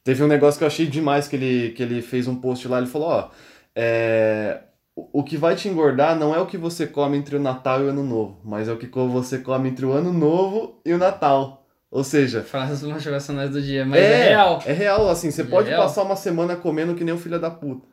[0.04, 2.76] Teve um negócio que eu achei demais que ele, que ele fez um post lá.
[2.78, 3.28] Ele falou: Ó,
[3.74, 4.58] é,
[5.12, 7.84] o que vai te engordar não é o que você come entre o Natal e
[7.84, 10.98] o Ano Novo, mas é o que você come entre o Ano Novo e o
[10.98, 11.64] Natal.
[11.90, 14.62] Ou seja, Frases motivacionais do dia, mas é, real.
[14.64, 15.82] É real, assim, você É pode real.
[15.82, 17.86] passar uma semana comendo que nem um filho da puta.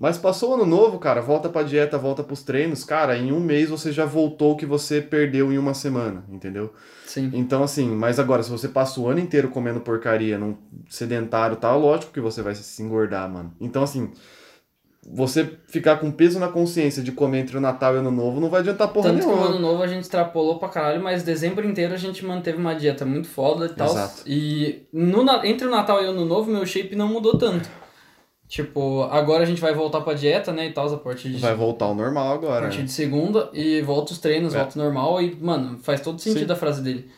[0.00, 3.38] Mas passou o ano novo, cara, volta pra dieta, volta pros treinos, cara, em um
[3.38, 6.72] mês você já voltou o que você perdeu em uma semana, entendeu?
[7.06, 7.30] Sim.
[7.32, 10.56] Então, assim, mas agora, se você passa o ano inteiro comendo porcaria, num
[10.88, 13.54] sedentário e tal, lógico que você vai se engordar, mano.
[13.60, 14.10] Então, assim,
[15.12, 18.40] você ficar com peso na consciência de comer entre o Natal e o Ano Novo
[18.40, 19.46] não vai adiantar porra Tanto que o nenhuma.
[19.48, 23.04] ano novo a gente extrapolou pra caralho, mas dezembro inteiro a gente manteve uma dieta
[23.04, 23.88] muito foda e tal.
[23.88, 24.22] Exato.
[24.26, 27.68] E no, entre o Natal e o ano novo, meu shape não mudou tanto.
[28.46, 31.54] Tipo, agora a gente vai voltar pra dieta, né, e tal, a partir de, Vai
[31.54, 32.60] voltar ao normal a agora.
[32.62, 32.84] partir né?
[32.84, 34.58] de segunda, e volta os treinos, É.
[34.58, 36.52] volta ao normal, e, mano, faz todo sentido Sim.
[36.52, 37.08] a frase dele.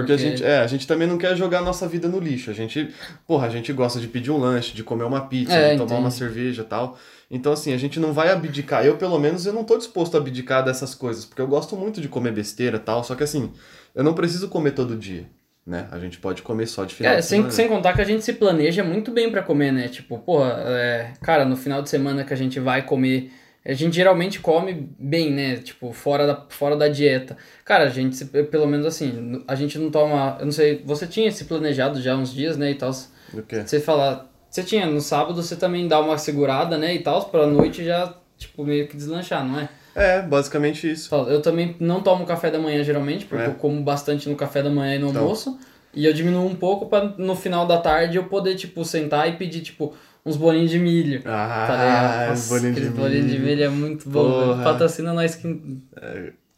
[0.00, 2.50] Porque, a gente, é, a gente também não quer jogar a nossa vida no lixo.
[2.50, 2.90] A gente,
[3.26, 5.84] porra, a gente gosta de pedir um lanche, de comer uma pizza, É, de tomar
[5.86, 6.00] entendi.
[6.02, 6.98] uma cerveja e tal.
[7.30, 8.84] Então, assim, a gente não vai abdicar.
[8.84, 12.00] Eu, pelo menos, eu não tô disposto a abdicar dessas coisas, porque eu gosto muito
[12.00, 13.02] de comer besteira e tal.
[13.02, 13.50] Só que, assim,
[13.94, 15.24] eu não preciso comer todo dia,
[15.66, 15.88] né?
[15.90, 17.52] A gente pode comer só de final É, de sem, semana.
[17.54, 19.88] sem contar que a gente se planeja muito bem pra comer, né?
[19.88, 23.32] Tipo, porra, é, cara, no final de semana que a gente vai comer,
[23.72, 25.56] a gente geralmente come bem, né?
[25.56, 27.36] Tipo, fora da, fora da dieta.
[27.64, 30.36] Cara, a gente, pelo menos assim, a gente não toma.
[30.38, 32.70] Eu não sei, você tinha se planejado já uns dias, né?
[32.70, 32.90] E tal.
[33.34, 33.62] O quê?
[33.66, 34.30] Você falar.
[34.48, 36.94] Você tinha, no sábado você também dá uma segurada, né?
[36.94, 39.68] E tal, pra noite já, tipo, meio que deslanchar, não é?
[39.94, 41.14] É, basicamente isso.
[41.14, 43.48] Eu também não tomo café da manhã geralmente, porque É.
[43.48, 45.22] eu como bastante no café da manhã e no Então.
[45.22, 45.58] almoço.
[45.94, 49.32] E eu diminuo um pouco pra no final da tarde eu poder, tipo, sentar e
[49.36, 49.94] pedir, tipo,
[50.26, 51.22] uns bolinhos de milho.
[51.24, 52.22] Ah, Tá ligado?
[52.24, 53.44] os Nossa, bolinhos de aqueles bolinhos de milho.
[53.46, 54.52] milho é muito bom, Porra.
[54.54, 54.64] velho.
[54.64, 55.80] Patrocina nós que.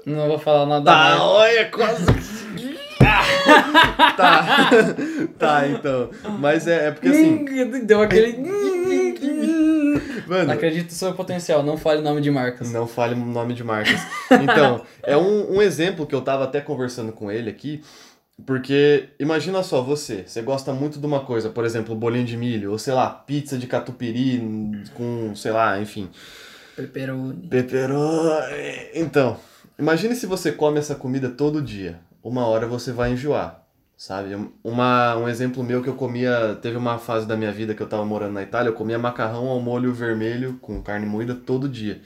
[0.06, 1.20] Não vou falar nada Tá, mais.
[1.20, 2.04] olha, quase.
[4.16, 4.70] tá.
[5.38, 6.10] tá, então.
[6.38, 7.44] Mas é, é porque assim.
[7.84, 8.38] Deu aquele.
[10.26, 12.70] Mano, Acredito no seu potencial, não fale o nome de marcas.
[12.70, 14.00] Não fale o nome de marcas.
[14.30, 17.82] Então, é um, um exemplo que eu tava até conversando com ele aqui,
[18.46, 22.70] porque imagina só, você, você gosta muito de uma coisa, por exemplo, bolinho de milho,
[22.72, 24.40] ou sei lá, pizza de catupiry
[24.94, 26.08] com, sei lá, enfim,
[26.76, 27.48] Pepperoni.
[27.48, 28.90] pepperoni.
[28.94, 29.36] Então,
[29.78, 31.98] imagine se você come essa comida todo dia.
[32.22, 33.64] Uma hora você vai enjoar,
[33.96, 34.36] sabe?
[34.62, 37.88] Uma, um exemplo meu que eu comia, teve uma fase da minha vida que eu
[37.88, 42.00] tava morando na Itália, eu comia macarrão ao molho vermelho com carne moída todo dia.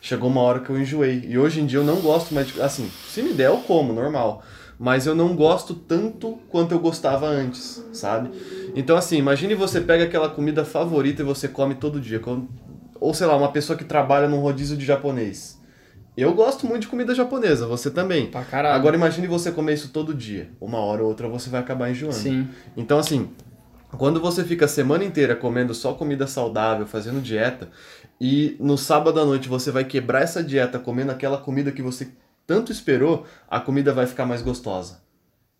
[0.00, 1.24] Chegou uma hora que eu enjoei.
[1.26, 3.92] E hoje em dia eu não gosto mais de, assim, se me der eu como,
[3.92, 4.44] normal.
[4.78, 8.30] Mas eu não gosto tanto quanto eu gostava antes, sabe?
[8.74, 12.20] Então assim, imagine você pega aquela comida favorita e você come todo dia.
[13.00, 15.60] Ou sei lá, uma pessoa que trabalha num rodízio de japonês.
[16.16, 18.26] Eu gosto muito de comida japonesa, você também.
[18.26, 18.74] Pra caralho.
[18.74, 20.50] Agora imagine você comer isso todo dia.
[20.60, 22.14] Uma hora ou outra você vai acabar enjoando.
[22.14, 22.48] Sim.
[22.76, 23.30] Então, assim,
[23.96, 27.70] quando você fica a semana inteira comendo só comida saudável, fazendo dieta,
[28.20, 32.08] e no sábado à noite você vai quebrar essa dieta comendo aquela comida que você
[32.46, 35.02] tanto esperou, a comida vai ficar mais gostosa.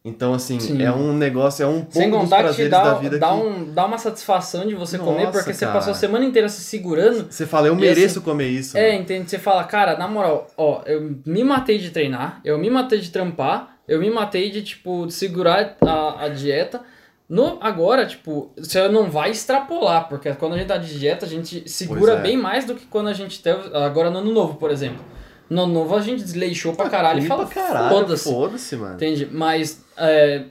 [0.04, 0.82] Então, assim, Sim.
[0.82, 3.34] é um negócio, é um pouco Sem dos que prazeres dá, da vida dá, que
[3.34, 5.78] um, dá uma satisfação de você comer, Nossa, porque você cara.
[5.78, 7.30] passou a semana inteira se segurando.
[7.30, 8.76] você fala, eu mereço assim, comer isso.
[8.76, 9.02] É, mano.
[9.02, 9.30] entende?
[9.30, 13.10] Você fala, cara, na moral, ó, eu me matei de treinar, eu me matei de
[13.10, 16.80] trampar, eu me matei de, tipo, de segurar a, a dieta.
[17.28, 21.28] No, agora, tipo, você não vai extrapolar, porque quando a gente tá de dieta, a
[21.28, 22.20] gente segura é.
[22.20, 23.74] bem mais do que quando a gente teve.
[23.74, 25.02] Agora no ano novo, por exemplo.
[25.52, 28.24] No novo a gente desleixou pra caralho e fala, foda-se.
[28.24, 28.94] Foda-se, mano.
[28.94, 29.28] Entende?
[29.30, 30.44] Mas, é,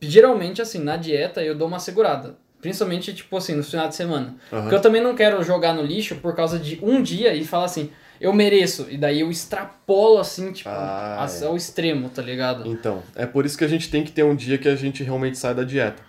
[0.00, 2.36] geralmente, assim, na dieta eu dou uma segurada.
[2.60, 4.34] Principalmente, tipo assim, no final de semana.
[4.52, 4.62] Aham.
[4.62, 7.66] Porque eu também não quero jogar no lixo por causa de um dia e falar
[7.66, 8.86] assim, eu mereço.
[8.88, 11.46] E daí eu extrapolo, assim, tipo, Ah, as- é.
[11.46, 12.66] ao extremo, tá ligado?
[12.68, 15.02] Então, é por isso que a gente tem que ter um dia que a gente
[15.02, 16.02] realmente sai da dieta.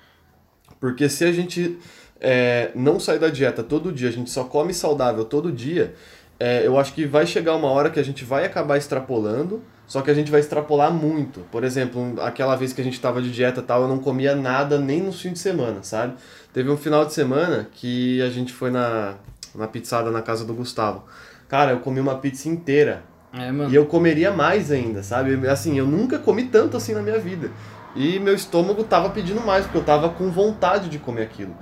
[0.80, 1.78] Porque se a gente
[2.20, 5.94] é, não sair da dieta todo dia, a gente só come saudável todo dia,
[6.40, 10.02] é, eu acho que vai chegar uma hora que a gente vai acabar extrapolando, só
[10.02, 11.42] que a gente vai extrapolar muito.
[11.52, 14.36] Por exemplo, aquela vez que a gente tava de dieta e tal, eu não comia
[14.36, 16.14] nada nem no fim de semana, sabe?
[16.54, 19.16] Teve um final de semana que a gente foi na,
[19.56, 21.06] na pizzada na casa do Gustavo.
[21.48, 23.04] Cara, eu comi uma pizza inteira.
[23.34, 23.70] É.
[23.70, 25.48] E eu comeria mais ainda, sabe?
[25.48, 27.52] Assim, eu nunca comi tanto assim na minha vida.
[27.96, 31.56] E meu estômago tava pedindo mais, porque eu tava com vontade de comer aquilo.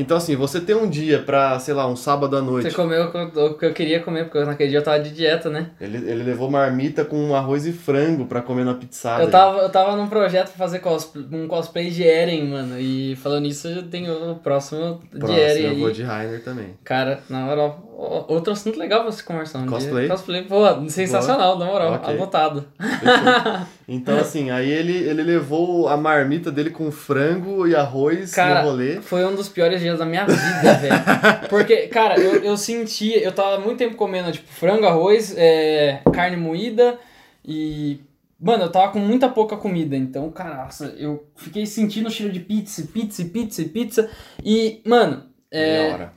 [0.00, 2.70] Então, assim, você ter um dia pra, sei lá, um sábado à noite.
[2.70, 5.70] Você comeu o que eu- queria comer, porque naquele dia eu tava de dieta, né?
[5.80, 9.22] Ele, ele levou marmita com arroz e frango pra comer na pizzada.
[9.24, 12.78] Eu tava, eu tava num projeto pra fazer cosplay, um cosplay de Eren, mano.
[12.78, 15.80] E falando nisso, eu tenho o próximo de Eren eu aí.
[15.80, 16.74] vou de Rainer também.
[16.84, 17.84] Cara, na moral,
[18.28, 20.06] outro assunto legal pra se conversar um Cosplay?
[20.06, 20.14] dia.
[20.14, 22.14] Cosplay, pô, sensacional, na moral, Ok.
[22.14, 22.64] anotado.
[22.78, 23.66] Fechou?
[23.88, 28.70] Então, assim, aí ele, ele levou a marmita dele com frango e arroz Cara, no
[28.70, 29.00] rolê.
[29.00, 31.48] foi um dos piores dias da minha vida, velho.
[31.48, 36.36] Porque, cara, eu, eu sentia, eu tava muito tempo comendo, tipo, frango, arroz, é, carne
[36.36, 36.98] moída
[37.44, 38.00] e.
[38.40, 42.38] Mano, eu tava com muita pouca comida, então, caraca, eu fiquei sentindo o cheiro de
[42.38, 44.10] pizza, pizza, pizza, pizza.
[44.44, 45.82] E, mano, é.
[45.82, 46.12] Meia hora.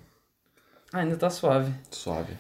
[0.94, 1.72] Ah, ainda tá suave.
[1.90, 2.34] Suave.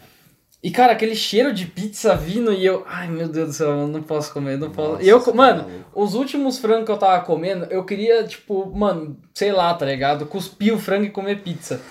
[0.64, 2.84] E, cara, aquele cheiro de pizza vindo e eu.
[2.88, 4.92] Ai, meu Deus do céu, eu não posso comer, não posso.
[4.94, 5.86] Nossa, E eu, tá mano, maluco.
[5.96, 10.28] os últimos frangos que eu tava comendo, eu queria, tipo, mano, sei lá, tá ligado?
[10.28, 11.82] Cuspir o frango e comer pizza.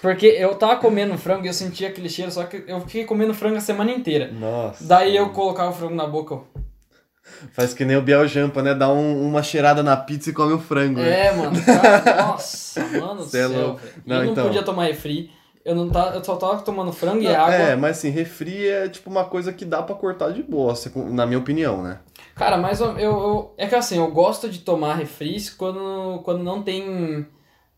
[0.00, 3.34] Porque eu tava comendo frango e eu sentia aquele cheiro, só que eu fiquei comendo
[3.34, 4.30] frango a semana inteira.
[4.32, 4.84] Nossa.
[4.86, 6.34] Daí eu colocava o frango na boca.
[6.34, 6.46] eu,
[7.52, 8.74] Faz que nem o Biel Jampa, né?
[8.74, 11.00] Dá um- uma cheirada na pizza e come o frango.
[11.00, 11.26] né?
[11.28, 11.60] É, mano.
[11.64, 13.80] Cara, nossa, mano do Cê é céu.
[14.06, 14.44] Não, eu não então.
[14.46, 15.30] podia tomar refri.
[15.64, 17.54] Eu não tá, eu só tava tomando frango e Não, água.
[17.54, 20.92] É, mas assim, refri é tipo uma coisa que dá pra cortar de boa, se-
[20.96, 22.00] na minha opinião, né?
[22.34, 26.62] Cara, mas eu, eu, É que assim, eu gosto de tomar refris quando, quando não
[26.62, 27.26] tem.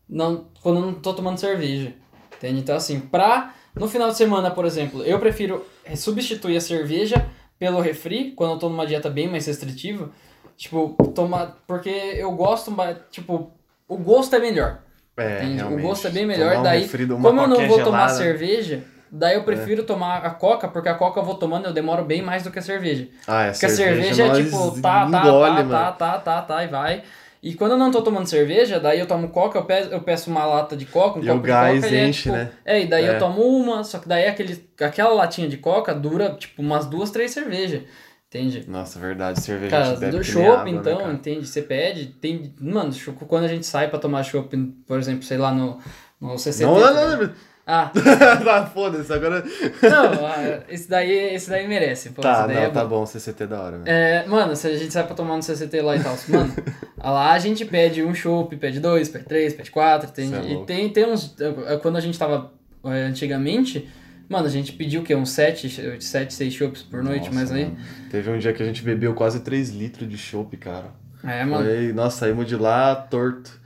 [0.09, 1.93] Não, quando eu não tô tomando cerveja.
[2.35, 2.59] Entende?
[2.61, 3.53] Então, assim, pra.
[3.75, 5.63] No final de semana, por exemplo, eu prefiro
[5.95, 7.27] substituir a cerveja
[7.59, 10.09] pelo refri, quando eu tô numa dieta bem mais restritiva.
[10.55, 11.57] Tipo, tomar.
[11.67, 12.73] Porque eu gosto.
[13.11, 13.51] Tipo,
[13.87, 14.79] o gosto é melhor.
[15.17, 15.65] É?
[15.65, 16.49] O gosto é bem melhor.
[16.49, 18.13] Tomar um daí, como eu não vou tomar gelada.
[18.13, 18.15] É.
[18.15, 22.03] cerveja, daí eu prefiro tomar a coca, porque a coca eu vou tomando eu demoro
[22.03, 23.07] bem mais do que a cerveja.
[23.27, 26.63] Ah, é, Porque a cerveja é tipo, tá, tá, engole, tá, tá, tá, tá, tá,
[26.63, 27.03] e vai.
[27.41, 30.29] E quando eu não tô tomando cerveja, daí eu tomo coca, eu peço, eu peço
[30.29, 31.93] uma lata de coca, um E copo o gás de coca.
[31.95, 32.49] e é, enche, tipo, né?
[32.65, 33.15] É, e daí É.
[33.15, 37.11] eu tomo uma, só que daí aquele, aquela latinha de coca dura, tipo, umas duas,
[37.11, 37.83] três cervejas.
[38.29, 38.65] Entende?
[38.67, 41.13] Nossa, verdade, cerveja Cara, do chopp, né, então, cara?
[41.13, 41.47] entende?
[41.47, 42.53] Você pede, tem.
[42.59, 42.91] Mano,
[43.27, 44.53] quando a gente sai pra tomar chopp,
[44.85, 45.79] por exemplo, sei lá, no,
[46.19, 46.65] no CCT.
[46.65, 47.19] Não, tá não, ligado?
[47.19, 47.33] não, não.
[47.69, 47.91] Ah,
[48.45, 49.43] tá, foda-se, agora...
[49.43, 52.11] não, ah, esse daí, esse daí merece.
[52.11, 53.05] Pô, Tá, não, é tá bom.
[53.05, 53.83] CCT é da hora, né?
[53.87, 56.53] É, mano, se a gente sai pra tomar no CCT lá e tal, mano,
[56.97, 60.51] lá a gente pede um chopp, pede dois, pede três, pede quatro, tem, Cê é
[60.53, 61.35] e tem, tem uns,
[61.81, 62.53] quando a gente tava
[62.85, 63.89] eh, antigamente,
[64.29, 65.69] mano, a gente pediu o quê, uns sete,
[66.01, 67.77] sete, seis chopps por noite, Nossa, mas aí, mano.
[68.09, 70.91] Teve um dia que a gente bebeu quase 3 litros de chopp, cara.
[71.23, 73.59] é, mano, Foi, nossa, saímos de lá torto.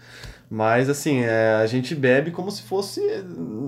[0.53, 2.99] Mas assim, é, a gente bebe como se fosse.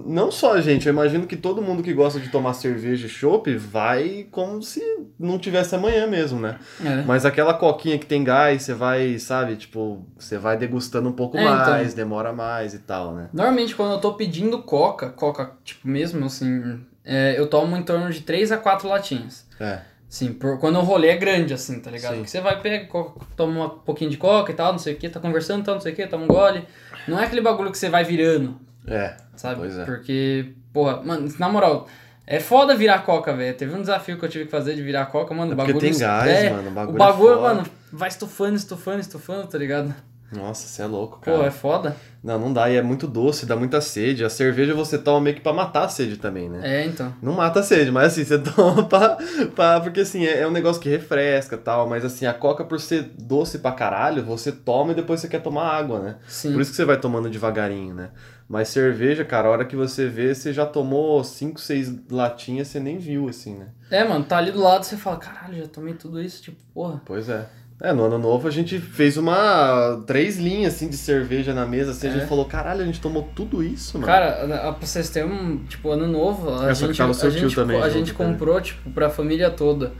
[0.05, 3.09] Não só a gente, eu imagino que todo mundo que gosta de tomar cerveja e
[3.09, 4.81] chopp vai como se
[5.17, 6.59] não tivesse amanhã mesmo, né?
[6.83, 7.03] é.
[7.03, 11.37] Mas aquela coquinha que tem gás, você vai, sabe, tipo, você vai degustando um pouco
[11.37, 11.69] É, então.
[11.69, 13.29] mais, demora mais e tal, né?
[13.31, 18.11] Normalmente quando eu tô pedindo coca, coca, tipo, mesmo assim, é, eu tomo em torno
[18.11, 19.45] de três a quatro latinhas.
[19.57, 19.79] É.
[20.13, 22.13] Sim, por, quando o rolê é grande, assim, tá ligado?
[22.17, 22.21] Sim.
[22.21, 22.87] Que você vai, pega,
[23.35, 25.81] toma um pouquinho de coca e tal, não sei o que, tá conversando tal, não
[25.81, 26.67] sei o que, toma um gole.
[27.07, 28.55] Não é aquele bagulho que você vai virando,
[28.87, 29.17] É.
[29.35, 29.55] sabe?
[29.61, 29.83] Pois é.
[29.85, 31.87] Porque, porra, mano, na moral,
[32.27, 33.57] é foda virar coca, velho.
[33.57, 35.73] Teve um desafio que eu tive que fazer de virar coca, mano, o É porque
[35.73, 35.91] bagulho...
[35.91, 39.57] tem gás, é, mano, o bagulho O bagulho, é mano, vai estufando, estufando, estufando, tá
[39.57, 39.95] ligado?
[40.35, 41.37] Nossa, você é louco, cara.
[41.37, 41.95] Pô, é foda.
[42.23, 44.23] Não, não dá, e é muito doce, dá muita sede.
[44.23, 46.61] A cerveja você toma meio que pra matar a sede também, né?
[46.63, 47.13] É, então.
[47.21, 49.17] Não mata a sede, mas assim, você toma pra.
[49.53, 51.87] pra porque assim, é, é um negócio que refresca e tal.
[51.87, 55.41] Mas assim, a coca, por ser doce pra caralho, você toma e depois você quer
[55.41, 56.15] tomar água, né?
[56.27, 56.53] Sim.
[56.53, 58.11] Por isso que você vai tomando devagarinho, né?
[58.47, 62.79] Mas cerveja, cara, a hora que você vê, você já tomou 5, 6 latinhas, você
[62.79, 63.69] nem viu, assim, né?
[63.89, 67.01] É, mano, tá ali do lado, você fala, caralho, já tomei tudo isso, tipo, porra.
[67.05, 67.45] Pois é.
[67.81, 70.01] É, no ano novo a gente fez uma.
[70.07, 72.13] três linhas assim de cerveja na mesa, assim, a É.
[72.19, 74.05] gente falou, caralho, a gente tomou tudo isso, mano.
[74.05, 77.55] Cara, a- a- pra vocês terem um, tipo, ano novo, a É, gente, a gente,
[77.55, 78.17] também a gente né?
[78.17, 79.91] comprou, tipo, pra família toda.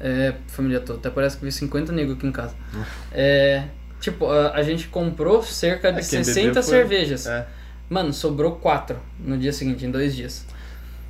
[0.00, 2.54] É, família toda, até parece que vi 50 negros aqui em casa.
[3.12, 3.64] É,
[4.00, 7.26] tipo, a, a gente comprou cerca de É, quem 60 bebeu foi- cervejas.
[7.26, 7.46] É.
[7.88, 10.44] Mano, sobrou 4 no dia seguinte, em dois dias.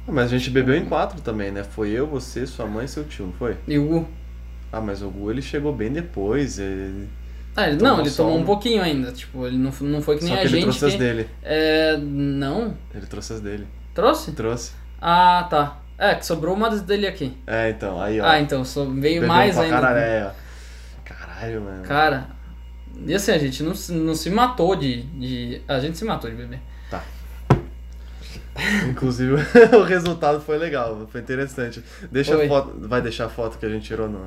[0.09, 1.62] Mas a gente bebeu em quatro também, né?
[1.62, 3.56] Foi eu, você, sua mãe e seu tio, não foi?
[3.68, 4.06] E o?
[4.72, 6.59] Ah, mas o Gu ele chegou bem depois.
[6.59, 7.09] Ele...
[7.56, 8.40] Ah, ele, não, ele tomou um.
[8.42, 9.11] um pouquinho ainda.
[9.12, 10.62] Tipo, ele não, não foi que nem Só a que ele gente.
[10.64, 11.28] trouxe as que- dele.
[11.42, 11.96] É.
[11.98, 12.76] Não.
[12.94, 13.66] Ele trouxe as dele.
[13.94, 14.33] Trouxe?
[14.33, 14.72] Trouxe.
[15.00, 15.80] Ah, tá.
[15.98, 17.37] É, que sobrou uma das dele aqui.
[17.46, 18.26] É, então, aí ó.
[18.26, 19.76] Ah, então, so- veio bebeu mais pra ainda.
[19.76, 21.04] Caralho, é, ó.
[21.04, 21.83] Caralho, mano.
[21.83, 22.28] Cara,
[23.06, 25.61] e assim, a gente não, se- não se matou de, de.
[25.66, 26.61] A gente se matou de beber.
[28.90, 29.35] Inclusive,
[29.76, 31.83] o resultado foi legal, foi interessante.
[32.11, 32.44] Deixa Foi.
[32.46, 32.74] a foto.
[32.88, 34.26] Vai deixar a foto que a gente tirou no.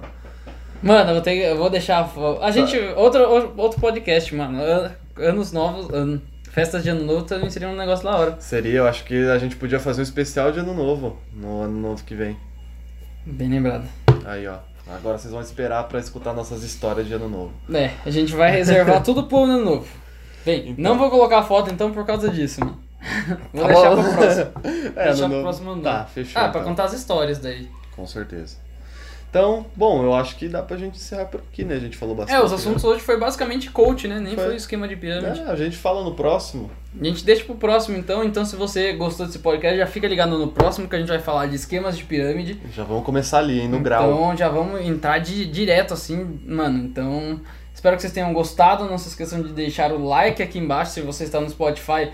[0.84, 2.08] Mano, eu vou, ter, eu vou deixar.
[2.42, 2.78] a gente.
[2.96, 4.62] Outro, outro podcast, mano.
[4.62, 5.90] An- Anos novos.
[5.94, 6.20] an-
[6.52, 8.36] Festas de ano novo também seria um negócio da hora.
[8.40, 11.18] Seria, eu acho que a gente podia fazer um especial de ano novo.
[11.34, 12.38] No ano novo que vem.
[13.26, 13.86] Bem lembrado.
[14.26, 14.58] Aí, ó.
[14.88, 17.54] Agora vocês vão esperar pra escutar nossas histórias de ano novo.
[17.74, 19.88] É, a gente vai reservar tudo pro ano novo.
[20.46, 20.76] Bem, Então.
[20.84, 22.78] não vou colocar foto então por causa disso, mano.
[23.54, 24.04] Vou Tá deixar bom.
[24.04, 24.52] pro próximo.
[24.96, 26.42] É, deixar pro próximo ano Tá, fechou.
[26.42, 26.70] Ah, pra então.
[26.72, 27.68] contar as histórias daí.
[27.96, 28.58] Com certeza.
[29.34, 31.74] Então, bom, eu acho que dá pra gente encerrar por aqui, né?
[31.74, 32.38] A gente falou bastante.
[32.38, 32.58] É, os né?
[32.58, 34.20] assuntos hoje foi basicamente coach, né?
[34.20, 34.46] Nem Foi.
[34.46, 35.40] foi, esquema de pirâmide.
[35.40, 36.70] É, a gente fala no próximo.
[37.02, 38.24] A gente deixa pro próximo então.
[38.24, 41.18] Então, se você gostou desse podcast, já fica ligado no próximo que a gente vai
[41.18, 42.62] falar de esquemas de pirâmide.
[42.72, 44.04] Já vamos começar ali, hein, no grau.
[44.04, 46.78] Então, já vamos entrar de, direto assim, mano.
[46.86, 47.42] Então,
[47.74, 48.86] espero que vocês tenham gostado.
[48.86, 52.12] Não se esqueçam de deixar o like aqui embaixo se você está no Spotify.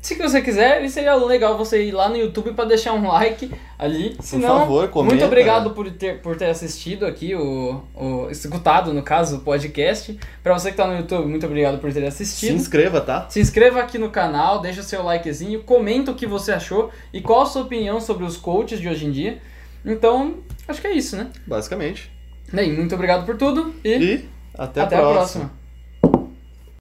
[0.00, 4.16] Se você quiser, seria legal você ir lá no YouTube para deixar um like ali.
[4.20, 5.14] Se não, favor, comenta.
[5.14, 10.18] muito obrigado por ter, por ter assistido aqui o, o escutado, no caso, o podcast.
[10.42, 12.54] Para você que tá no YouTube, muito obrigado por ter Se assistido.
[12.56, 13.26] inscreva, tá?
[13.28, 17.20] Se inscreva aqui no canal, deixa o seu likezinho, comenta o que você achou e
[17.20, 19.38] qual a sua opinião sobre os coaches de hoje em dia.
[19.84, 20.36] Então,
[20.66, 21.28] acho que é isso, né?
[21.46, 22.10] Basicamente.
[22.50, 25.14] Bem, muito obrigado por tudo e E até, até a a próxima.
[25.44, 25.59] próxima.